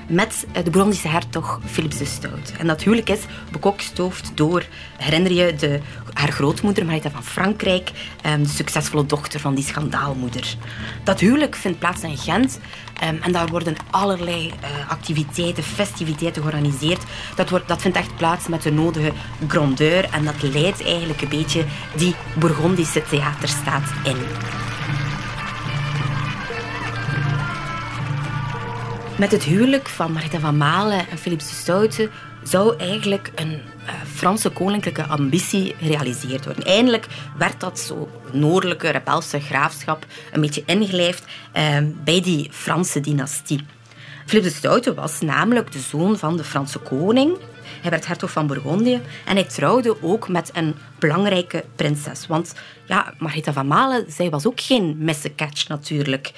[0.09, 2.53] met de Bourgondische hertog Philips de Stout.
[2.57, 3.19] En dat huwelijk is
[3.51, 4.65] bekokstoofd door,
[4.97, 5.79] herinner je, de,
[6.13, 7.91] haar grootmoeder Marita van Frankrijk,
[8.21, 10.55] ehm, de succesvolle dochter van die schandaalmoeder.
[11.03, 12.59] Dat huwelijk vindt plaats in Gent
[12.99, 17.03] ehm, en daar worden allerlei uh, activiteiten, festiviteiten georganiseerd.
[17.35, 19.11] Dat, wordt, dat vindt echt plaats met de nodige
[19.47, 24.17] grandeur en dat leidt eigenlijk een beetje die Bourgondische theaterstaat in.
[29.19, 32.09] Met het huwelijk van Marita van Malen en Philips de Stoute
[32.43, 36.63] zou eigenlijk een uh, Franse koninklijke ambitie gerealiseerd worden.
[36.63, 41.23] Eindelijk werd dat zo noordelijke rebelse graafschap een beetje ingelijfd
[41.57, 43.65] uh, bij die Franse dynastie.
[44.25, 47.37] Philips de Stoute was namelijk de zoon van de Franse koning.
[47.81, 52.27] Hij werd hertog van Bourgondië en hij trouwde ook met een belangrijke prinses.
[52.27, 52.53] Want
[52.85, 56.31] ja, Marita van Malen, zij was ook geen missencatch natuurlijk.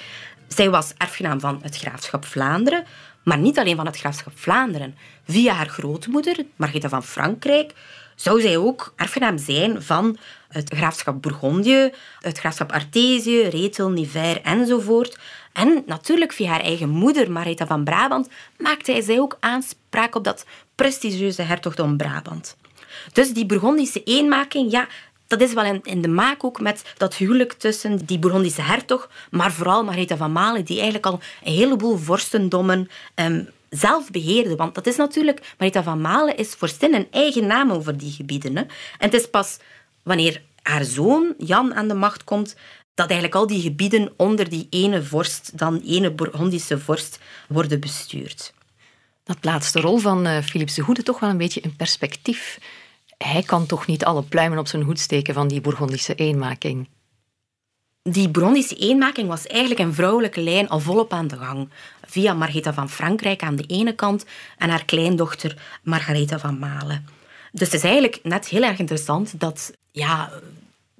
[0.54, 2.84] Zij was erfgenaam van het graafschap Vlaanderen,
[3.24, 4.96] maar niet alleen van het graafschap Vlaanderen.
[5.28, 7.72] Via haar grootmoeder, Margitha van Frankrijk,
[8.16, 10.16] zou zij ook erfgenaam zijn van
[10.48, 15.18] het graafschap Bourgondië, het graafschap Artesië, Rethel, Nivelles enzovoort.
[15.52, 20.46] En natuurlijk via haar eigen moeder, Marita van Brabant, maakte zij ook aanspraak op dat
[20.74, 22.56] prestigieuze hertogdom Brabant.
[23.12, 24.86] Dus die Bourgondische eenmaking, ja,
[25.32, 29.52] dat is wel in, de maak ook met dat huwelijk tussen die Bourgondische hertog, maar
[29.52, 34.56] vooral Margaretha van Malen, die eigenlijk al een heleboel vorstendommen um, zelf beheerde.
[34.56, 38.56] Want dat is natuurlijk, Margaretha van Malen is vorstin een eigen naam over die gebieden.
[38.56, 38.62] Hè.
[38.62, 39.58] En het is pas
[40.02, 42.56] wanneer haar zoon Jan aan de macht komt,
[42.94, 47.18] dat eigenlijk al die gebieden onder die ene vorst, dan ene Bourgondische vorst,
[47.48, 48.52] worden bestuurd.
[49.24, 52.58] Dat plaatst de rol van uh, Philips de Goede toch wel een beetje in perspectief
[53.22, 56.88] hij kan toch niet alle pluimen op zijn hoed steken van die Bourgondische eenmaking?
[58.02, 61.68] Die Bourgondische eenmaking was eigenlijk een vrouwelijke lijn al volop aan de gang.
[62.06, 64.24] Via Margaretha van Frankrijk aan de ene kant
[64.58, 67.06] en haar kleindochter Margaretha van Malen.
[67.52, 70.30] Dus het is eigenlijk net heel erg interessant dat ja,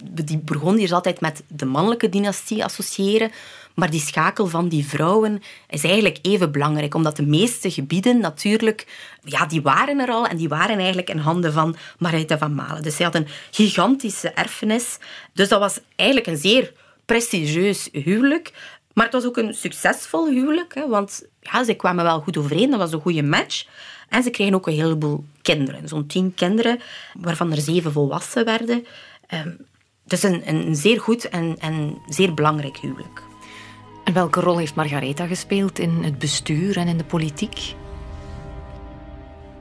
[0.02, 3.30] die Bourgondiërs altijd met de mannelijke dynastie associëren,
[3.74, 8.86] maar die schakel van die vrouwen is eigenlijk even belangrijk, omdat de meeste gebieden natuurlijk,
[9.24, 12.82] ja, die waren er al en die waren eigenlijk in handen van Margaretha van Malen.
[12.82, 14.98] Dus zij had een gigantische erfenis.
[15.32, 16.72] Dus dat was eigenlijk een zeer
[17.04, 18.52] prestigieus huwelijk.
[18.92, 22.70] Maar het was ook een succesvol huwelijk, hè, want ja, ze kwamen wel goed overeen,
[22.70, 23.66] dat was een goede match.
[24.08, 26.80] En ze kregen ook een heleboel kinderen, zo'n tien kinderen,
[27.14, 28.86] waarvan er zeven volwassen werden.
[30.06, 33.22] Ehm, dus een, een zeer goed en, en zeer belangrijk huwelijk.
[34.04, 37.74] En welke rol heeft Margaretha gespeeld in het bestuur en in de politiek?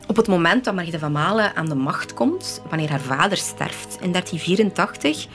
[0.08, 3.98] Op het moment dat Margaretha van Malen aan de macht komt, wanneer haar vader sterft
[4.02, 5.28] in 1384,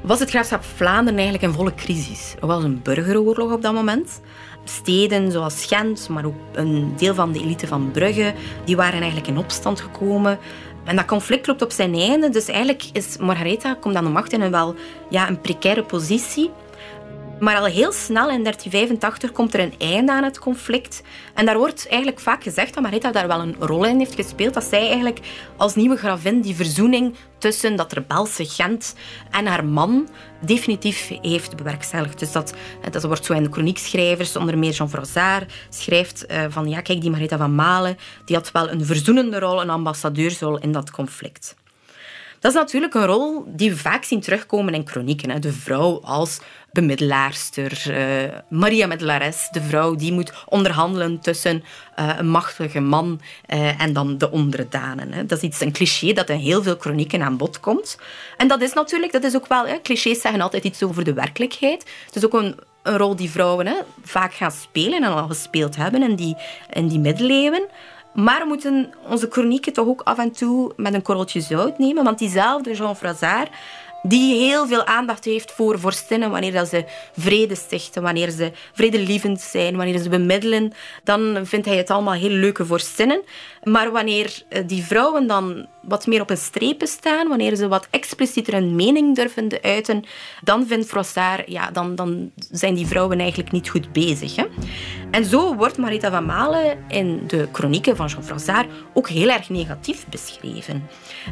[0.00, 2.34] was het graafschap Vlaanderen eigenlijk een volle crisis.
[2.40, 4.20] Er was een burgeroorlog op dat moment.
[4.64, 8.34] Steden zoals Gent, maar ook een deel van de elite van Brugge,
[8.64, 10.38] die waren eigenlijk in opstand gekomen.
[10.86, 12.28] En dat conflict loopt op zijn einde.
[12.28, 14.74] Dus eigenlijk is Margaretha komt aan de macht in een wel
[15.10, 16.50] ja, een precaire positie.
[17.40, 21.02] Maar al heel snel in 1385 komt er een einde aan het conflict.
[21.34, 24.54] En daar wordt eigenlijk vaak gezegd dat Marita daar wel een rol in heeft gespeeld.
[24.54, 25.20] Dat zij eigenlijk
[25.56, 28.94] als nieuwe gravin die verzoening tussen dat rebelse Gent
[29.30, 30.08] en haar man
[30.40, 32.18] definitief heeft bewerkstelligd.
[32.18, 32.54] Dus dat,
[32.90, 37.00] dat wordt zo in de chroniekschrijvers, onder meer Jean Froissart, schrijft uh, van ja, kijk,
[37.00, 41.56] die Marita van Malen, die had wel een verzoenende rol, een ambassadeursrol in dat conflict.
[42.40, 45.40] Dat is natuurlijk een rol die we vaak zien terugkomen in chronieken.
[45.40, 46.40] De vrouw als
[46.72, 51.64] bemiddelaarster, uh, Maria Middelares, de vrouw die moet onderhandelen tussen
[51.98, 55.12] uh, een machtige man uh, en dan de onderdanen.
[55.12, 55.26] Hè.
[55.26, 57.98] Dat is iets, een cliché dat in heel veel chronieken aan bod komt.
[58.36, 61.12] En dat is natuurlijk, dat is ook wel, hè, clichés zeggen altijd iets over de
[61.12, 61.90] werkelijkheid.
[62.06, 65.76] Het is ook een, een rol die vrouwen hè, vaak gaan spelen en al gespeeld
[65.76, 66.36] hebben in die,
[66.72, 67.68] in die middeleeuwen.
[68.16, 72.04] Maar we moeten onze chronieken toch ook af en toe met een korreltje zout nemen,
[72.04, 73.50] want diezelfde Jean Frazard
[74.08, 76.84] die heel veel aandacht heeft voor vorstinnen wanneer dat ze
[77.16, 80.72] vrede stichten, wanneer ze vredelievend zijn, wanneer ze bemiddelen.
[81.04, 83.22] Dan vindt hij het allemaal heel leuke vorstinnen.
[83.62, 87.88] Maar wanneer eh, die vrouwen dan wat meer op een strepen staan, wanneer ze wat
[87.90, 90.04] explicieter hun mening durven uiten,
[90.42, 94.36] dan vindt Froissart, ja, dan, dan zijn die vrouwen eigenlijk niet goed bezig.
[94.36, 94.44] Hè?
[95.10, 99.48] En zo wordt Marita van Malen in de chronieken van Jean Froissart ook heel erg
[99.48, 100.88] negatief beschreven.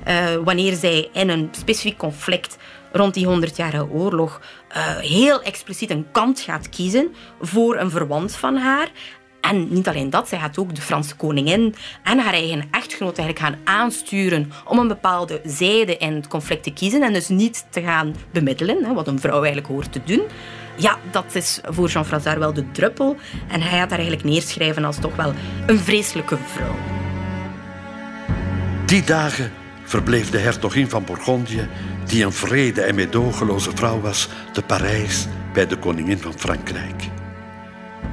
[0.08, 2.56] Uh, wanneer zij in een specifiek conflict
[2.92, 8.56] rond die 100-jarige oorlog uh, heel expliciet een kant gaat kiezen voor een verwant van
[8.56, 8.90] haar.
[9.40, 13.38] En niet alleen dat, zij gaat ook de Franse koningin en haar eigen echtgenoot eigenlijk
[13.38, 17.82] gaan aansturen om een bepaalde zijde in het conflict te kiezen en dus niet te
[17.82, 20.22] gaan bemiddelen, wat een vrouw eigenlijk hoort te doen.
[20.76, 23.16] Ja, dat is voor Jean Frazard wel de druppel.
[23.48, 25.34] En hij gaat haar eigenlijk neerschrijven als toch wel
[25.66, 26.76] een vreselijke vrouw.
[28.87, 29.52] Die dagen
[29.84, 31.68] verbleef de hertogin van Bourgondië,
[32.06, 37.08] die een vrede en meedogenloze vrouw was, te Parijs bij de koningin van Frankrijk.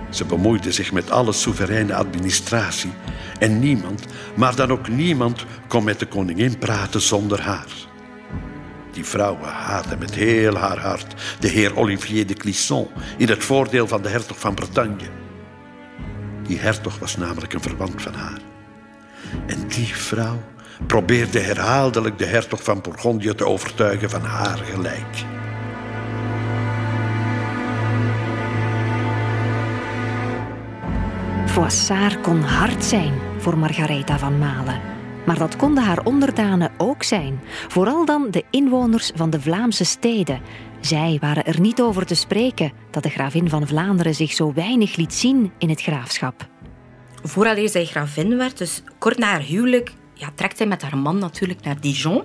[0.10, 2.92] Ze bemoeide zich met alle soevereine administratie
[3.40, 7.90] en niemand, maar dan ook niemand, kon met de koningin praten zonder haar.
[9.02, 12.88] Die vrouwen haatte met heel haar hart de heer Olivier de Clisson
[13.18, 15.10] in het voordeel van de hertog van Bretagne.
[16.44, 18.40] Die hertog was namelijk een verwant van haar.
[19.46, 20.42] En die vrouw
[20.88, 25.26] probeerde herhaaldelijk de hertog van Bourgondië te overtuigen van haar gelijk.
[31.46, 35.01] Froissart kon hard zijn voor Margaretha van Malen.
[35.26, 40.42] Maar dat konden haar onderdanen ook zijn, vooral dan de inwoners van de Vlaamse steden.
[40.80, 44.96] Zij waren er niet over te spreken dat de gravin van Vlaanderen zich zo weinig
[44.96, 46.48] liet zien in het graafschap.
[47.24, 51.18] Vooraleer zij gravin werd, dus kort na haar huwelijk, ja, trekt zij met haar man
[51.18, 52.16] natuurlijk naar Dijon.
[52.16, 52.24] Um,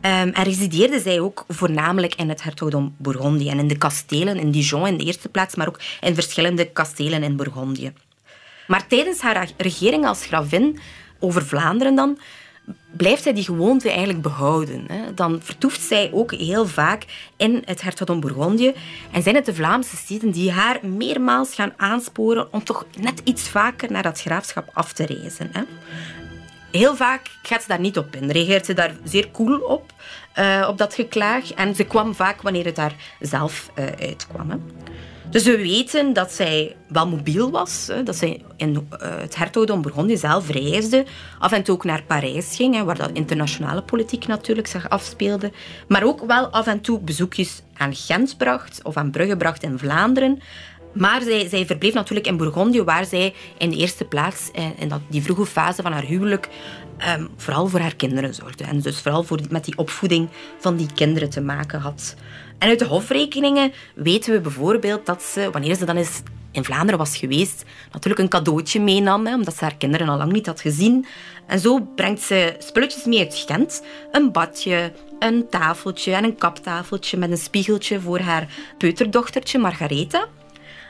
[0.00, 4.86] en resideerde zij ook voornamelijk in het hertogdom Bourgondië en in de kastelen in Dijon
[4.86, 7.92] in de eerste plaats, maar ook in verschillende kastelen in Bourgondië.
[8.66, 10.78] Maar tijdens haar regering als gravin
[11.22, 12.18] over Vlaanderen dan,
[12.96, 14.86] blijft zij die gewoonte eigenlijk behouden.
[15.14, 17.04] Dan vertoeft zij ook heel vaak
[17.36, 18.74] in het hertogdom Bourgondië.
[19.12, 23.48] En zijn het de Vlaamse steden die haar meermaals gaan aansporen om toch net iets
[23.48, 25.50] vaker naar dat graafschap af te reizen.
[26.70, 28.30] Heel vaak gaat ze daar niet op in.
[28.30, 29.92] Reageert ze daar zeer cool op,
[30.38, 31.52] uh, op dat geklaag.
[31.52, 34.50] En ze kwam vaak wanneer het daar zelf uh, uitkwam.
[34.50, 34.56] Hè.
[35.32, 37.90] Dus we weten dat zij wel mobiel was.
[38.04, 41.04] Dat zij in eh, het hertogdom Bourgondië zelf reisde.
[41.38, 45.52] Af en toe ook naar Parijs ging, waar dat internationale politiek natuurlijk zich afspeelde.
[45.88, 49.78] Maar ook wel af en toe bezoekjes aan Gent bracht of aan Brugge bracht in
[49.78, 50.38] Vlaanderen.
[50.92, 54.88] Maar zij, zij verbleef natuurlijk in Bourgondië, waar zij in de eerste plaats, eh, in
[54.88, 56.48] dat, die vroege fase van haar huwelijk,
[57.18, 58.64] um, vooral voor haar kinderen zorgde.
[58.64, 62.14] En dus vooral voor, met die opvoeding van die kinderen te maken had.
[62.62, 66.98] En uit de hofrekeningen weten we bijvoorbeeld dat ze, wanneer ze dan eens in Vlaanderen
[66.98, 70.60] was geweest, natuurlijk een cadeautje meenam, hè, omdat ze haar kinderen al lang niet had
[70.60, 71.06] gezien.
[71.46, 73.82] En zo brengt ze spulletjes mee uit Gent.
[74.12, 78.48] Een badje, een tafeltje en een kaptafeltje met een spiegeltje voor haar
[78.78, 80.28] peuterdochtertje Margaretha.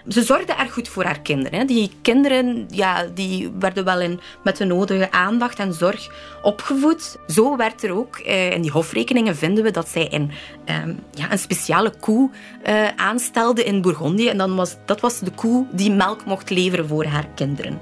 [0.08, 1.66] Ze zorgde erg goed voor haar kinderen.
[1.66, 6.10] Die kinderen ja, die werden wel in, met de nodige aandacht en zorg
[6.42, 7.16] opgevoed.
[7.26, 10.30] Zo werd er ook, eh, in die hofrekeningen vinden we dat zij een,
[10.64, 12.30] ehm, ja, een speciale koe
[12.62, 14.28] eh, aanstelde in Bourgondië.
[14.28, 17.80] En dan was, dat was de koe die melk mocht leveren voor haar kinderen.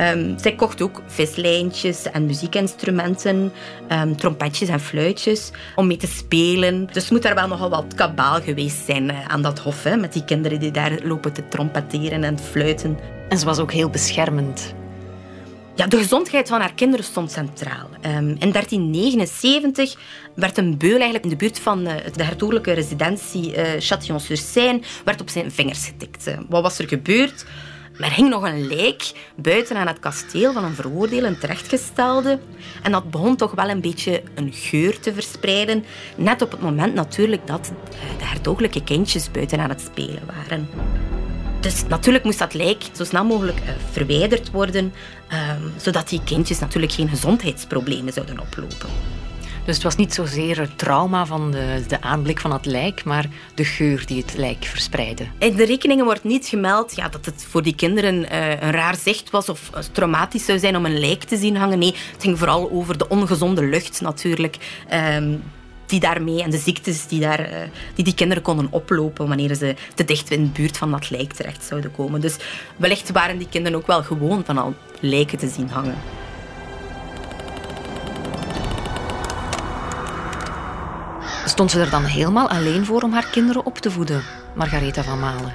[0.00, 3.52] Um, zij kocht ook vislijntjes en muziekinstrumenten,
[3.92, 6.88] um, trompetjes en fluitjes om mee te spelen.
[6.92, 10.12] Dus moet er wel nogal wat kabaal geweest zijn uh, aan dat hof, hè, met
[10.12, 12.98] die kinderen die daar lopen te trompeteren en fluiten.
[13.28, 14.74] En ze was ook heel beschermend.
[15.74, 17.88] Ja, de gezondheid van haar kinderen stond centraal.
[18.06, 19.96] Um, in 1379
[20.34, 25.20] werd een beul eigenlijk in de buurt van uh, de hertogelijke residentie uh, Châtillon-sur-Seine werd
[25.20, 26.34] op zijn vingers getikt.
[26.48, 27.44] Wat was er gebeurd?
[27.98, 32.38] Er hing nog een lijk buiten aan het kasteel van een veroordeelde terechtgestelde.
[32.82, 35.84] En dat begon toch wel een beetje een geur te verspreiden.
[36.16, 37.72] Net op het moment natuurlijk dat
[38.18, 40.68] de hertogelijke kindjes buiten aan het spelen waren.
[41.60, 44.92] Dus natuurlijk moest dat lijk zo snel mogelijk uh, verwijderd worden,
[45.32, 48.88] uh, zodat die kindjes natuurlijk geen gezondheidsproblemen zouden oplopen.
[49.64, 53.26] Dus het was niet zozeer het trauma van de, de aanblik van het lijk, maar
[53.54, 55.26] de geur die het lijk verspreidde.
[55.38, 58.96] In de rekeningen wordt niet gemeld ja, dat het voor die kinderen uh, een raar
[58.96, 61.78] zicht was of traumatisch zou zijn om een lijk te zien hangen.
[61.78, 64.56] Nee, het ging vooral over de ongezonde lucht natuurlijk.
[64.92, 65.42] Um,
[65.86, 67.56] die daarmee en de ziektes die, daar, uh,
[67.94, 71.32] die die kinderen konden oplopen wanneer ze te dicht in de buurt van dat lijk
[71.32, 72.20] terecht zouden komen.
[72.20, 72.36] Dus
[72.76, 75.96] wellicht waren die kinderen ook wel gewoon van al lijken te zien hangen.
[81.54, 84.22] Stond ze er dan helemaal alleen voor om haar kinderen op te voeden,
[84.54, 85.54] Margaretha van Malen?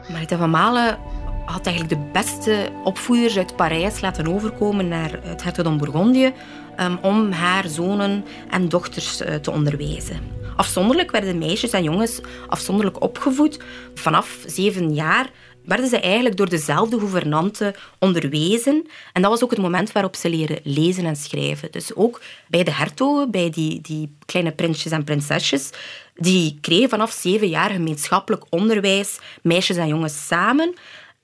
[0.00, 0.98] Margaretha van Malen
[1.46, 6.32] had eigenlijk de beste opvoeders uit Parijs laten overkomen naar het hertogdom Bourgondië
[6.80, 10.20] um, om haar zonen en dochters uh, te onderwijzen.
[10.56, 13.58] Afzonderlijk werden meisjes en jongens afzonderlijk opgevoed.
[13.94, 15.30] Vanaf zeven jaar
[15.64, 18.86] werden ze eigenlijk door dezelfde gouvernante onderwezen.
[19.12, 21.70] En dat was ook het moment waarop ze leren lezen en schrijven.
[21.70, 25.70] Dus ook bij de hertogen, bij die, die kleine prinsjes en prinsesjes,
[26.14, 30.74] die kregen vanaf zeven jaar gemeenschappelijk onderwijs, meisjes en jongens samen.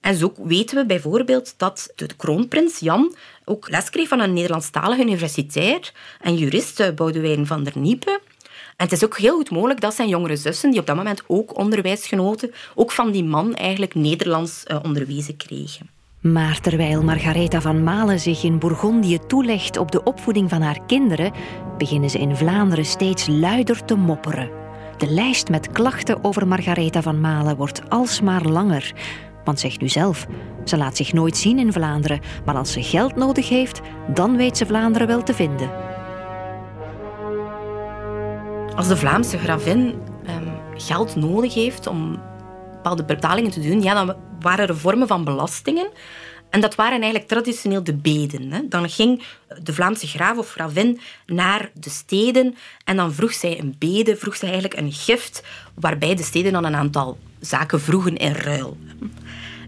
[0.00, 5.02] En zo weten we bijvoorbeeld dat de kroonprins Jan ook les kreeg van een Nederlandstalige
[5.02, 8.20] universitair en jurist Boudewijn van der Niepen.
[8.78, 11.58] Het is ook heel goed mogelijk dat zijn jongere zussen, die op dat moment ook
[11.58, 15.90] onderwijs genoten, ook van die man eigenlijk Nederlands uh, onderwezen kregen.
[16.20, 21.32] Maar terwijl Margaretha van Malen zich in Bourgondië toelegt op de opvoeding van haar kinderen,
[21.78, 24.50] beginnen ze in Vlaanderen steeds luider te mopperen.
[24.96, 28.92] De lijst met klachten over Margaretha van Malen wordt alsmaar langer.
[29.44, 30.26] Want zegt u zelf,
[30.64, 33.80] ze laat zich nooit zien in Vlaanderen, maar als ze geld nodig heeft,
[34.14, 35.70] dan weet ze Vlaanderen wel te vinden.
[38.78, 39.94] Als de Vlaamse gravin
[40.28, 42.20] um, geld nodig heeft om
[42.72, 45.88] bepaalde betalingen te doen, ja, dan waren er vormen van belastingen.
[46.50, 48.52] En dat waren eigenlijk traditioneel de beden.
[48.52, 48.60] Hè.
[48.68, 49.22] Dan ging
[49.62, 54.36] de Vlaamse graaf of gravin naar de steden en dan vroeg zij een bede, vroeg
[54.36, 55.42] zij eigenlijk een gift,
[55.74, 58.76] waarbij de steden dan een aantal zaken vroegen in ruil.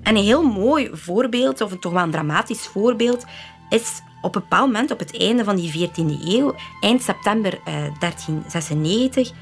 [0.02, 3.24] En een heel mooi voorbeeld, of toch wel een dramatisch voorbeeld,
[3.70, 7.74] is op een bepaald moment, op het einde van die 14e eeuw, eind september eh,
[7.98, 9.32] 1396,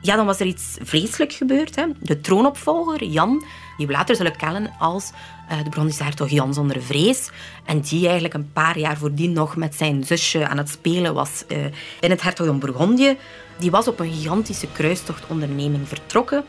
[0.00, 1.76] ja, dan was er iets vreselijk gebeurd.
[1.76, 1.84] Hè.
[2.00, 3.44] De troonopvolger, Jan,
[3.76, 5.12] die we later zullen kennen als
[5.50, 7.30] uh, de Brondische hertog Jan zonder vrees.
[7.64, 11.44] En die eigenlijk een paar jaar voordien nog met zijn zusje aan het spelen was
[11.48, 11.64] uh,
[12.00, 13.16] in het hertogdom Bourgondië.
[13.58, 16.44] Die was op een gigantische kruistochtonderneming vertrokken.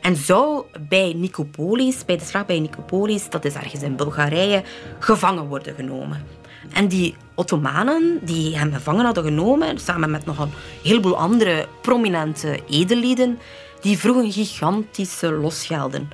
[0.00, 4.62] En zou bij Nicopolis, bij de slag bij Nicopolis, dat is ergens in Bulgarije,
[4.98, 6.26] gevangen worden genomen.
[6.72, 12.60] En die Ottomanen die hem gevangen hadden genomen, samen met nog een heleboel andere prominente
[12.68, 13.38] edellieden,
[13.80, 16.08] die vroegen gigantische losgelden.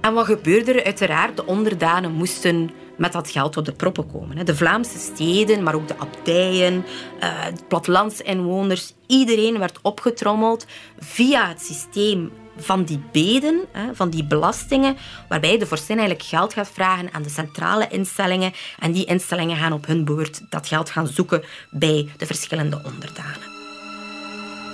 [0.00, 0.84] En wat gebeurde er?
[0.84, 4.46] Uiteraard, de onderdanen moesten met dat geld op de proppen komen.
[4.46, 6.84] De Vlaamse steden, maar ook de abdijen,
[7.20, 7.30] eh,
[7.68, 10.66] plattelandsinwoners, iedereen werd opgetrommeld
[10.98, 13.60] via het systeem van die beden,
[13.92, 14.96] van die belastingen,
[15.28, 19.72] waarbij de vorstin eigenlijk geld gaat vragen aan de centrale instellingen en die instellingen gaan
[19.72, 23.52] op hun beurt dat geld gaan zoeken bij de verschillende onderdanen.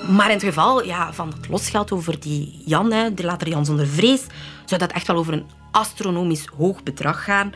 [0.08, 3.86] Maar in het geval ja, van het losgeld over die Jan, de later Jan zonder
[3.86, 4.22] vrees,
[4.64, 7.52] zou dat echt wel over een astronomisch hoog bedrag gaan.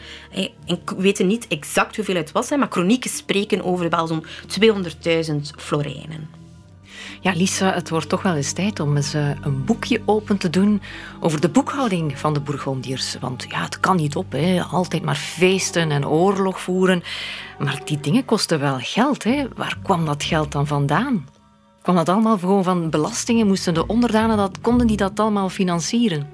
[0.65, 4.25] Ik weet niet exact hoeveel het was, maar chronieken spreken over wel zo'n
[4.61, 6.44] 200.000 florijnen.
[7.25, 10.51] Ja, Lisa, het wordt toch wel eens tijd om eens eh, een boekje open te
[10.51, 10.83] doen
[11.21, 13.17] over de boekhouding van de Bourgondiërs.
[13.21, 14.63] Want ja, het kan niet op, hè.
[14.63, 17.03] altijd maar feesten en oorlog voeren.
[17.59, 19.25] Maar die dingen kosten wel geld.
[19.25, 19.49] Hè.
[19.57, 21.29] Waar kwam dat geld dan vandaan?
[21.83, 23.47] Kwam dat allemaal gewoon van belastingen?
[23.47, 26.31] Moesten de onderdanen dat, konden die dat allemaal financieren?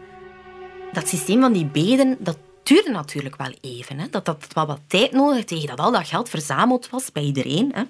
[0.92, 3.98] Dat systeem van die beden, dat duurde natuurlijk wel even.
[3.98, 4.06] Hè.
[4.10, 7.70] Dat had wel wat tijd nodig tegen dat al dat geld verzameld was bij iedereen.
[7.74, 7.82] Hè.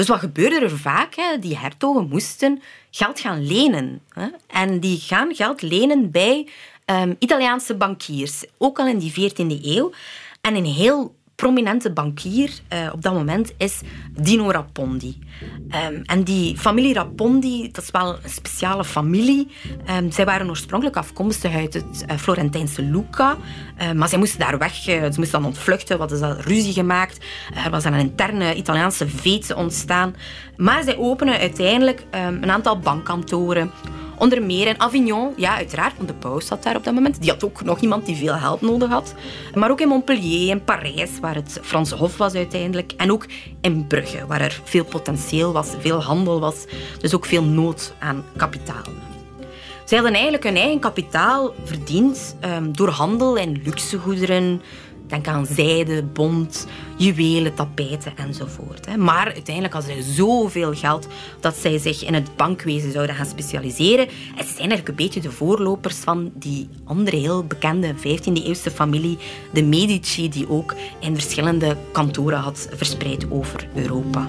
[0.00, 1.14] Dus wat gebeurde er vaak?
[1.14, 1.38] Hè?
[1.38, 4.00] Die hertogen moesten geld gaan lenen.
[4.08, 4.26] Hè?
[4.46, 6.48] En die gaan geld lenen bij
[6.86, 9.92] um, Italiaanse bankiers, ook al in die 14e eeuw.
[10.40, 13.80] En een heel prominente bankier uh, op dat moment is
[14.20, 15.18] Dino Rapondi.
[15.88, 19.48] Um, en die familie Rapondi, dat is wel een speciale familie.
[19.90, 23.36] Um, zij waren oorspronkelijk afkomstig uit het uh, Florentijnse Lucca.
[23.78, 24.74] Uh, maar zij moesten daar weg.
[24.74, 25.98] ze moesten dan ontvluchten.
[25.98, 26.40] Wat is dat?
[26.40, 27.24] Ruzie gemaakt.
[27.64, 30.14] er was een interne Italiaanse veet ontstaan.
[30.56, 33.70] Maar zij openen uiteindelijk um, een aantal bankkantoren
[34.20, 37.20] Onder meer in Avignon, ja, uiteraard, want de paus zat daar op dat moment.
[37.20, 39.14] Die had ook nog iemand die veel help nodig had.
[39.54, 42.92] Maar ook in Montpellier, in Parijs, waar het Franse Hof was uiteindelijk.
[42.96, 43.26] En ook
[43.60, 46.64] in Brugge, waar er veel potentieel was, veel handel was.
[47.00, 48.82] Dus ook veel nood aan kapitaal.
[49.84, 54.62] Zij hadden eigenlijk hun eigen kapitaal verdiend um, door handel in luxegoederen,
[55.10, 58.96] Denk aan zijde, bont, juwelen, tapijten enzovoort.
[58.96, 61.08] Maar uiteindelijk hadden zij zoveel geld
[61.40, 64.06] dat zij zich in het bankwezen zouden gaan specialiseren.
[64.08, 69.18] En ze zijn eigenlijk een beetje de voorlopers van die andere heel bekende 15e-eeuwse familie,
[69.52, 74.28] de Medici, die ook in verschillende kantoren had verspreid over Europa.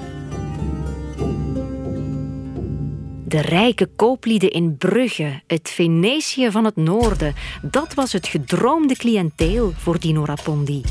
[3.32, 9.74] De rijke kooplieden in Brugge, het Venetië van het noorden, dat was het gedroomde cliënteel
[9.78, 10.82] voor Dino Rapondi.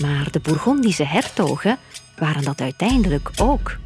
[0.00, 1.78] Maar de Bourgondische hertogen
[2.18, 3.76] waren dat uiteindelijk ook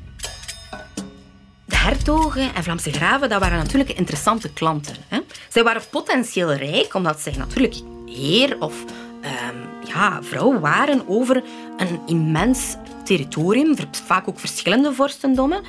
[1.67, 4.97] hertogen en Vlaamse graven, dat waren natuurlijk interessante klanten.
[5.09, 5.19] Hè.
[5.49, 7.75] Zij waren potentieel rijk, omdat zij natuurlijk
[8.07, 8.85] heer of
[9.23, 11.43] um, ja, vrouw waren over
[11.77, 15.63] een immens territorium, vaak ook verschillende vorstendommen.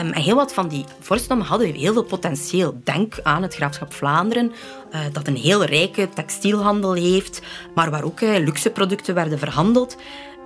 [0.00, 2.80] Um, en heel wat van die vorstendommen hadden heel veel potentieel.
[2.84, 4.52] Denk aan het graafschap Vlaanderen,
[4.92, 7.40] uh, dat een heel rijke textielhandel heeft,
[7.74, 9.96] maar waar ook uh, luxe producten werden verhandeld.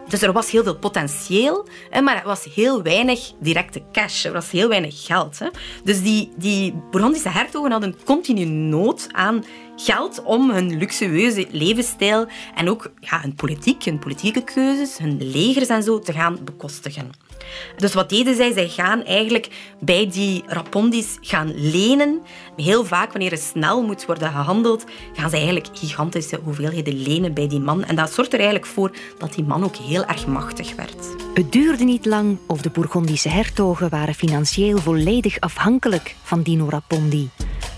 [0.09, 1.69] Dus er was heel veel potentieel,
[2.03, 4.25] maar er was heel weinig directe cash.
[4.25, 5.39] Er was heel weinig geld.
[5.85, 6.75] Dus die, die
[7.23, 9.45] hertogen hadden continu nood aan
[9.77, 15.69] geld om hun luxueuze levensstijl en ook ja, hun politiek, hun politieke keuzes, hun legers
[15.69, 17.30] en zo te gaan bekostigen.
[17.77, 18.53] Dus wat deden zij?
[18.53, 19.49] Zij gaan eigenlijk
[19.81, 22.21] bij die rapondis gaan lenen.
[22.57, 27.49] Heel vaak, wanneer er snel moet worden gehandeld, gaan zij eigenlijk gigantische hoeveelheden lenen bij
[27.49, 27.85] die man.
[27.85, 31.07] En dat zorgt er eigenlijk voor dat die man ook heel erg machtig werd.
[31.35, 37.29] Het duurde niet lang of de Bourgondische hertogen waren financieel volledig afhankelijk van Dino Rapondi.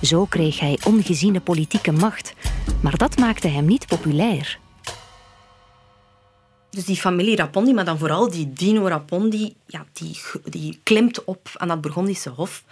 [0.03, 2.35] Zo kreeg hij ongeziene politieke macht.
[2.81, 4.59] Maar dat maakte hem niet populair.
[6.73, 11.49] Dus die familie Rapondi, maar dan vooral die Dino Rapondi, ja, die, die klimt op
[11.55, 12.65] aan dat Burgondische hof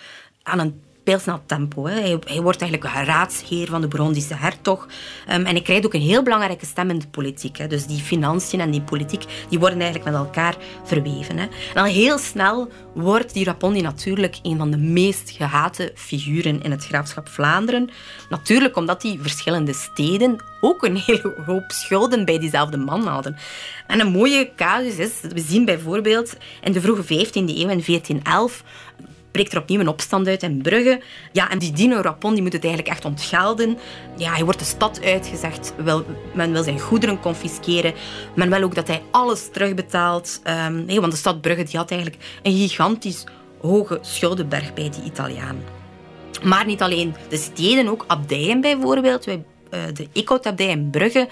[0.42, 1.86] aan een pijlsnel tempo.
[1.86, 4.84] Hij, wordt eigenlijk raadsheer van de Burgondische hertog.
[4.84, 4.88] Um,
[5.26, 7.56] en hij krijgt ook een heel belangrijke stem in de politiek.
[7.56, 7.66] Hè.
[7.66, 11.36] Dus die financiën en die politiek die worden eigenlijk met elkaar verweven.
[11.36, 11.42] Hè.
[11.42, 16.70] En dan heel snel wordt die Rapondi natuurlijk een van de meest gehate figuren in
[16.70, 17.90] het graafschap Vlaanderen.
[18.28, 23.36] Natuurlijk omdat die verschillende steden ook een hele hoop schulden bij diezelfde man hadden.
[23.86, 28.62] En een mooie casus is, we zien bijvoorbeeld in de vroege 15e eeuw, in 1411,
[29.30, 31.00] breekt er opnieuw een opstand uit in Brugge.
[31.32, 33.78] Ja, en die Dino Rapon die moet het eigenlijk echt ontgelden.
[34.16, 35.72] Ja, hij wordt de stad uitgezegd.
[36.34, 37.94] men wil zijn goederen confisceren.
[38.34, 40.40] Men wil ook dat hij alles terugbetaalt.
[40.66, 43.24] Um, nee, want de stad Brugge die had eigenlijk een gigantisch
[43.60, 45.64] hoge schuldenberg bij die Italianen.
[46.42, 49.26] Maar niet alleen de steden, ook abdijen bijvoorbeeld.
[49.26, 49.36] Eh,
[49.92, 51.28] de Eekhout-abdij in Brugge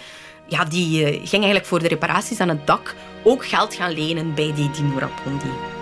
[0.49, 4.35] ja, die uh, ging eigenlijk voor de reparaties aan het dak ook geld gaan lenen
[4.35, 5.78] bij die Dino Rapondi.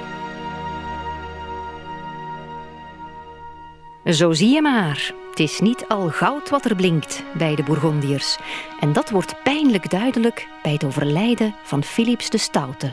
[4.13, 5.13] Zo zie je maar.
[5.31, 8.37] Het is niet al goud wat er blinkt bij de Bourgondiërs.
[8.81, 12.93] En dat wordt pijnlijk duidelijk bij het overlijden van Philips de Stoute.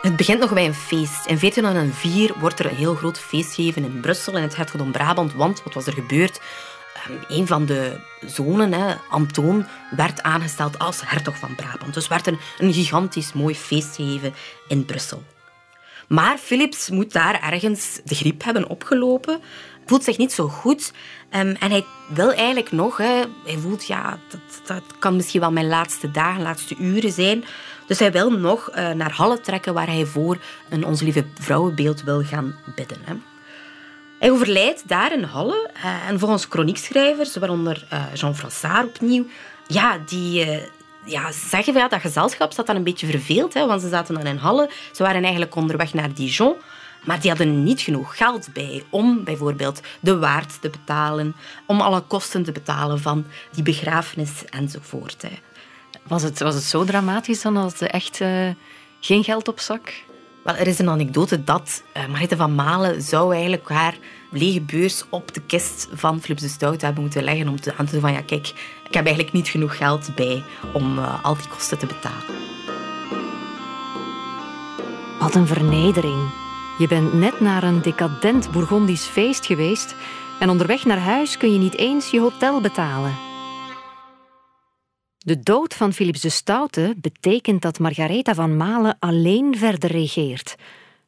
[0.00, 1.26] Het begint nog bij een feest.
[1.26, 5.32] In 1404 wordt er een heel groot feest gegeven in Brussel, in het Hertogdom Brabant.
[5.32, 6.40] Want wat was er gebeurd?
[6.94, 11.94] Ehm, een van de zonen, Antoon, werd aangesteld als hertog van Brabant.
[11.94, 14.34] Dus werd een, een gigantisch mooi feest gegeven
[14.68, 15.22] in Brussel.
[16.08, 19.40] Maar Philips moet daar ergens de griep hebben opgelopen.
[19.86, 20.92] Voelt zich niet zo goed.
[21.36, 21.84] Um, en hij
[22.14, 22.96] wil eigenlijk nog...
[22.96, 27.44] Hè, hij voelt, ja, dat, dat kan misschien wel mijn laatste dagen, laatste uren zijn.
[27.86, 30.38] Dus hij wil nog uh, naar Halle trekken waar hij voor
[30.70, 32.98] een Onze Lieve Vrouwenbeeld wil gaan bidden.
[33.04, 33.14] Hè.
[34.18, 35.70] Hij overlijdt daar in Halle.
[35.76, 39.26] Uh, en volgens chroniekschrijvers, waaronder uh, Jean Frassard opnieuw,
[39.66, 40.60] ja, die,
[41.08, 44.14] ja, zeggen we, ja, dat gezelschap zat dan een beetje verveeld, hè, want ze zaten
[44.14, 44.70] dan in Halle.
[44.92, 46.54] Ze waren eigenlijk onderweg naar Dijon.
[47.04, 51.36] Maar die hadden niet genoeg geld bij om bijvoorbeeld de waard te betalen,
[51.66, 55.22] om alle kosten te betalen van die begrafenis enzovoort.
[55.22, 55.38] Hè.
[56.06, 58.48] Was, het, was het zo dramatisch dan dat ze echt uh,
[59.00, 59.92] geen geld op zak?
[60.44, 61.82] Wel, er is een anekdote dat
[62.12, 63.96] uh, van Malen zou eigenlijk haar
[64.30, 67.86] lege beurs op de kist van Philips de Stout hebben moeten leggen om te aan
[67.86, 68.52] te doen van ja, kijk,
[68.88, 72.36] ik heb eigenlijk niet genoeg geld bij om uh, al die kosten te betalen.
[75.18, 76.30] Wat een vernedering.
[76.78, 79.94] Je bent net naar een decadent Bourgondisch feest geweest
[80.40, 83.16] en onderweg naar huis kun je niet eens je hotel betalen.
[85.18, 90.54] De dood van Philips de Stoute betekent dat Margaretha van Malen alleen verder regeert.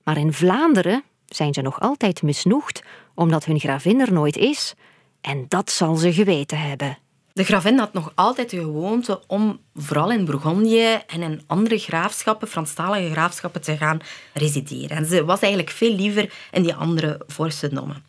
[0.05, 2.83] Maar in Vlaanderen zijn ze nog altijd misnoegd
[3.15, 4.75] omdat hun gravin er nooit is.
[5.21, 6.99] En dat zal ze geweten hebben.
[7.33, 12.49] De gravin had nog altijd de gewoonte om vooral in Bourgondië en in andere graafschappen,
[12.49, 14.01] Franstalige graafschappen, te gaan
[14.33, 14.97] resideren.
[14.97, 18.05] En ze was eigenlijk veel liever in die andere vorstendommen.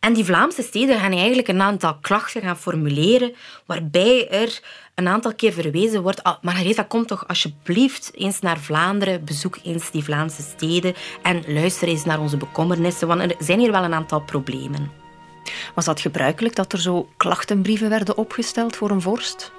[0.00, 3.34] En die Vlaamse steden gaan eigenlijk een aantal klachten gaan formuleren,
[3.66, 4.60] waarbij er
[4.94, 6.22] een aantal keer verwezen wordt.
[6.22, 11.88] Ah, Margaretha, kom toch alsjeblieft eens naar Vlaanderen, bezoek eens die Vlaamse steden en luister
[11.88, 15.05] eens naar onze bekommernissen, want er zijn hier wel een aantal problemen.
[15.74, 19.52] Was dat gebruikelijk dat er zo klachtenbrieven werden opgesteld voor een vorst?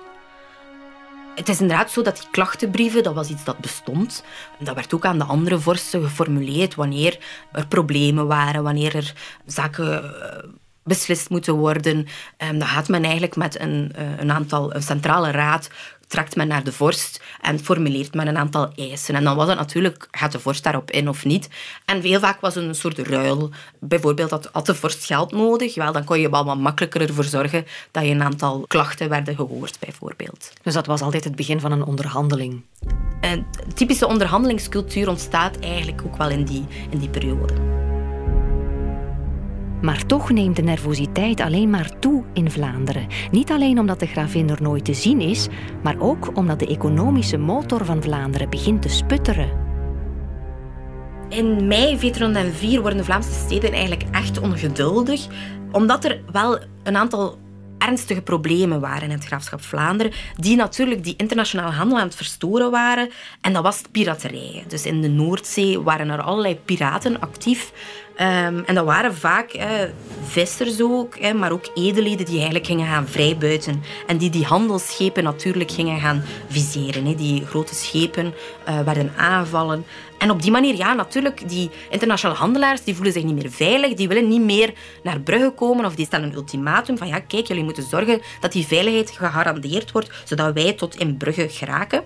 [1.35, 4.23] Het is inderdaad zo dat die klachtenbrieven, dat was iets dat bestond.
[4.59, 7.17] Dat werd ook aan de andere vorsten geformuleerd wanneer
[7.51, 9.13] er problemen waren, wanneer er
[9.45, 10.49] zaken eh,
[10.83, 12.07] beslist moeten worden.
[12.37, 15.69] Um, dan gaat men eigenlijk met een, een aantal, een centrale raad
[16.07, 19.15] trekt men naar de vorst en formuleert men een aantal eisen.
[19.15, 21.49] En dan was het natuurlijk, gaat de vorst daarop in of niet?
[21.85, 23.49] En heel vaak was het een soort ruil.
[23.79, 27.23] Bijvoorbeeld had, had de vorst geld nodig, wel, dan kon je wel wat makkelijker ervoor
[27.23, 30.51] zorgen dat je een aantal klachten werden gehoord, bijvoorbeeld.
[30.61, 32.63] Dus dat was altijd het begin van een onderhandeling?
[33.21, 37.86] Een typische onderhandelingscultuur ontstaat eigenlijk ook wel in die, in die periode.
[39.81, 43.07] Maar toch neemt de nervositeit alleen maar toe in Vlaanderen.
[43.31, 45.47] Niet alleen omdat de gravin er nooit te zien is,
[45.83, 49.49] maar ook omdat de economische motor van Vlaanderen begint te sputteren.
[51.29, 55.27] In mei 1404 worden de Vlaamse steden eigenlijk echt ongeduldig,
[55.71, 57.37] omdat er wel een aantal
[57.77, 62.71] ernstige problemen waren in het graafschap Vlaanderen, die natuurlijk die internationale handel aan het verstoren
[62.71, 63.09] waren.
[63.41, 64.63] En dat was piraterij.
[64.67, 67.71] Dus in de Noordzee waren er allerlei piraten actief.
[68.15, 69.69] Ehm, en dat waren vaak eh,
[70.23, 73.83] vissers ook, maar ook edelheden die eigenlijk gingen gaan vrijbuiten.
[74.07, 77.17] En die die handelsschepen natuurlijk gingen gaan viseren.
[77.17, 78.33] Die grote schepen
[78.67, 79.85] uh, werden aanvallen.
[80.17, 83.93] En op die manier, ja, natuurlijk, die internationale handelaars die voelen zich niet meer veilig.
[83.93, 87.47] Die willen niet meer naar Brugge komen of die stellen een ultimatum van ja, kijk,
[87.47, 92.03] jullie moeten zorgen dat die veiligheid gegarandeerd wordt, zodat wij tot in Brugge geraken.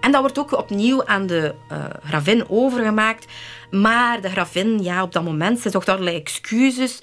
[0.00, 3.26] En dat wordt ook opnieuw aan de uh, gravin overgemaakt.
[3.70, 6.98] Maar de gravin, ja, op dat moment, ze zocht allerlei excuses.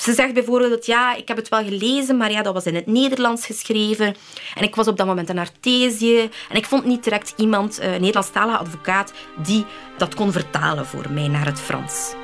[0.00, 2.86] Ze zegt bijvoorbeeld, ja, ik heb het wel gelezen, maar ja, dat was in het
[2.86, 4.14] Nederlands geschreven.
[4.54, 6.28] En ik was op dat moment in Artesië.
[6.48, 9.64] En ik vond niet direct iemand, eh, een Nederlandstalige advocaat, die
[9.98, 12.14] dat kon vertalen voor mij naar het Frans.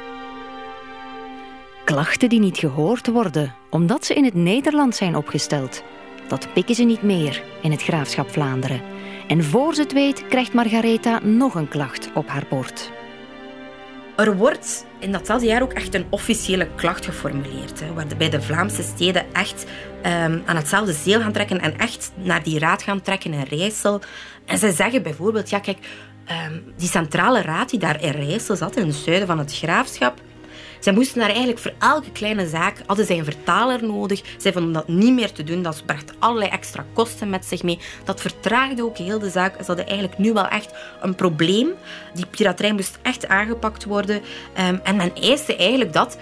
[1.85, 5.83] Klachten die niet gehoord worden, omdat ze in het Nederlands zijn opgesteld.
[6.29, 8.83] Dat pikken ze niet meer in het graafschap Vlaanderen.
[9.29, 12.91] En voor ze het weet, krijgt Margaretha nog een klacht op haar bord.
[14.17, 17.81] Er wordt in datzelfde jaar ook echt een officiële klacht geformuleerd.
[17.81, 19.65] Hè, waarbij de Vlaamse steden echt
[19.99, 24.01] um, aan hetzelfde zeel gaan trekken en echt naar die raad gaan trekken in Rijssel.
[24.47, 25.79] En ze zeggen bijvoorbeeld, ja kijk,
[26.49, 30.21] um, die centrale raad die daar in Rijssel zat, in het zuiden van het graafschap,
[30.81, 34.23] zij moesten daar eigenlijk voor elke kleine zaak, hadden zij een vertaler nodig.
[34.37, 35.63] Zij vonden dat niet meer te doen.
[35.63, 37.79] Dat bracht allerlei extra kosten met zich mee.
[38.05, 39.55] Dat vertraagde ook heel de zaak.
[39.59, 41.69] Ze hadden eigenlijk nu wel echt een probleem.
[42.15, 44.23] Die piraterij moest echt aangepakt worden.
[44.55, 46.19] Ehm, en men eiste eigenlijk dat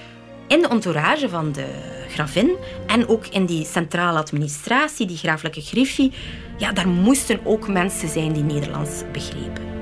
[0.46, 1.66] in de entourage van de
[2.08, 6.12] gravin en ook in die centrale administratie, die grafelijke griffie,
[6.56, 9.73] ja, daar moesten ook mensen zijn die Nederlands begrepen.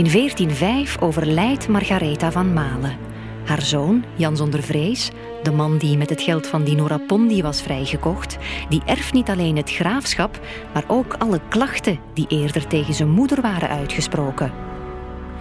[0.00, 2.96] In 1405 overlijdt Margaretha van Malen.
[3.44, 5.10] Haar zoon, Jan zonder vrees,
[5.42, 8.36] de man die met het geld van Dino Rapondi was vrijgekocht,
[8.68, 10.40] die erft niet alleen het graafschap,
[10.74, 14.52] maar ook alle klachten die eerder tegen zijn moeder waren uitgesproken.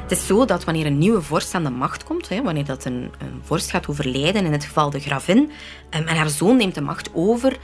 [0.01, 3.11] Het is zo dat wanneer een nieuwe vorst aan de macht komt, wanneer dat een,
[3.17, 5.51] een vorst gaat overlijden, in het geval de gravin,
[5.89, 7.57] en haar zoon neemt de macht over,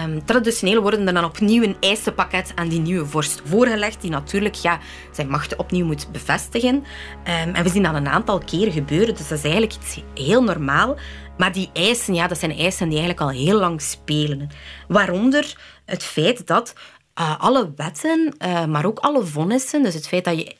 [0.00, 4.54] Um, traditioneel worden er dan opnieuw een eisenpakket aan die nieuwe vorst voorgelegd, die natuurlijk
[4.54, 4.80] ja,
[5.12, 6.74] zijn macht opnieuw moet bevestigen.
[6.74, 6.84] Um,
[7.24, 10.96] en we zien dat een aantal keren gebeuren, dus dat is eigenlijk iets heel normaal.
[11.38, 14.48] Maar die eisen, ja, dat zijn eisen die eigenlijk al heel lang spelen.
[14.88, 16.74] Waaronder het feit dat
[17.20, 20.56] uh, alle wetten, uh, maar ook alle vonnissen, dus het feit dat je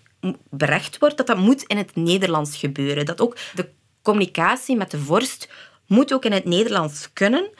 [0.50, 3.06] berecht wordt, dat dat moet in het Nederlands gebeuren.
[3.06, 3.68] Dat ook de
[4.02, 5.48] communicatie met de vorst
[5.86, 7.50] moet ook in het Nederlands kunnen.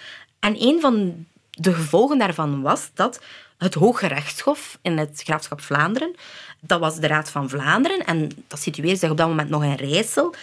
[0.41, 3.21] En een van de gevolgen daarvan was dat
[3.59, 6.15] het Hoge Rechtshof in het Graafschap Vlaanderen,
[6.61, 9.75] dat was de Raad van Vlaanderen en dat situeerde zich op dat moment nog in
[9.75, 10.35] Rijssel,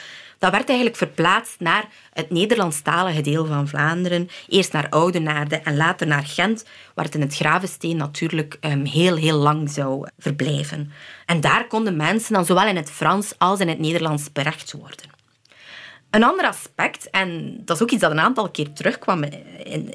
[0.43, 4.30] dat werd eigenlijk verplaatst naar het Nederlandstalige deel van Vlaanderen.
[4.47, 9.16] Eerst naar Oudenaarde en later naar Gent, waar het in het Gravensteen natuurlijk um, heel,
[9.16, 10.91] heel lang zou verblijven.
[11.26, 15.11] En daar konden mensen dan zowel in het Frans als in het Nederlands berecht worden.
[16.09, 19.24] Een ander aspect, en dat is ook iets dat een aantal keer terugkwam
[19.64, 19.93] in,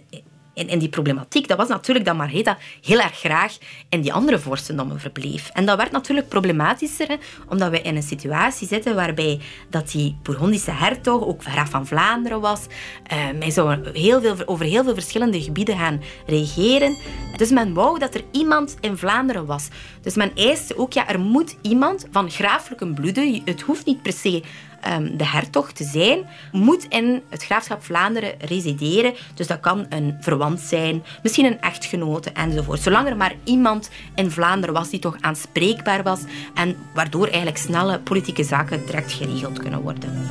[0.59, 3.57] in, in die problematiek, dat was natuurlijk dat Margaretha heel erg graag
[3.89, 5.51] in die andere vorstendommen verbleef.
[5.53, 9.41] En dat werd natuurlijk problematischer, omdat we in een situatie zitten waarbij
[9.71, 12.67] dat die Bourgondische hertog ook graaf van Vlaanderen was.
[13.13, 16.97] Uh, hij zou heel veel, over heel veel verschillende gebieden gaan regeren.
[17.37, 19.69] Dus men wou dat er iemand in Vlaanderen was.
[20.03, 24.13] Dus men eiste ook, ja, er moet iemand van graaflijke bloede, het hoeft niet per
[24.13, 24.43] se
[24.91, 29.15] um, de hertog te zijn, moet in het graafschap Vlaanderen resideren.
[29.35, 32.81] Dus dat kan een verwant zijn, misschien een echtgenote enzovoort.
[32.81, 36.21] Zolang er maar iemand in Vlaanderen was die toch aanspreekbaar was
[36.55, 40.27] en waardoor eigenlijk snelle politieke zaken direct geregeld kunnen worden.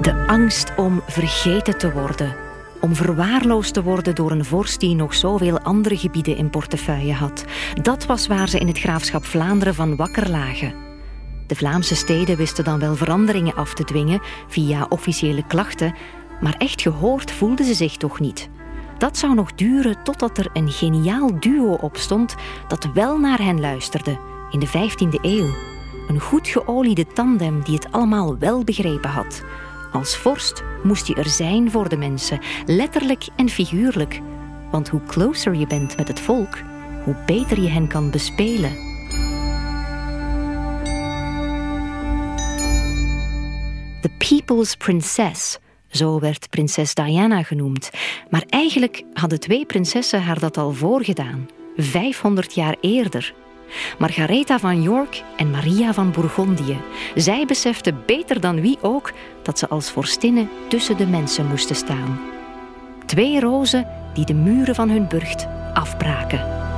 [0.00, 2.50] De angst om vergeten te worden
[2.82, 7.44] om verwaarloosd te worden door een vorst die nog zoveel andere gebieden in portefeuille had.
[7.82, 10.74] Dat was waar ze in het graafschap Vlaanderen van wakker lagen.
[11.46, 15.94] De Vlaamse steden wisten dan wel veranderingen af te dwingen via officiële klachten,
[16.40, 18.50] maar echt gehoord voelden ze zich toch niet.
[18.98, 22.34] Dat zou nog duren totdat er een geniaal duo opstond
[22.68, 24.18] dat wel naar hen luisterde
[24.50, 25.54] in de 15e eeuw.
[26.08, 29.44] Een goed geoliede tandem die het allemaal wel begrepen had.
[29.92, 34.20] Als vorst moest je er zijn voor de mensen, letterlijk en figuurlijk.
[34.70, 36.58] Want hoe closer je bent met het volk,
[37.04, 38.70] hoe beter je hen kan bespelen.
[44.00, 47.90] The People's Princess, zo werd prinses Diana genoemd.
[48.30, 53.34] Maar eigenlijk hadden twee prinsessen haar dat al voorgedaan, 500 jaar eerder.
[53.98, 56.80] Margaretha van York en Maria van Bourgondië.
[57.14, 59.12] Zij beseften beter dan wie ook
[59.42, 62.20] dat ze als vorstinnen tussen de mensen moesten staan.
[63.06, 66.71] Twee rozen die de muren van hun burcht afbraken.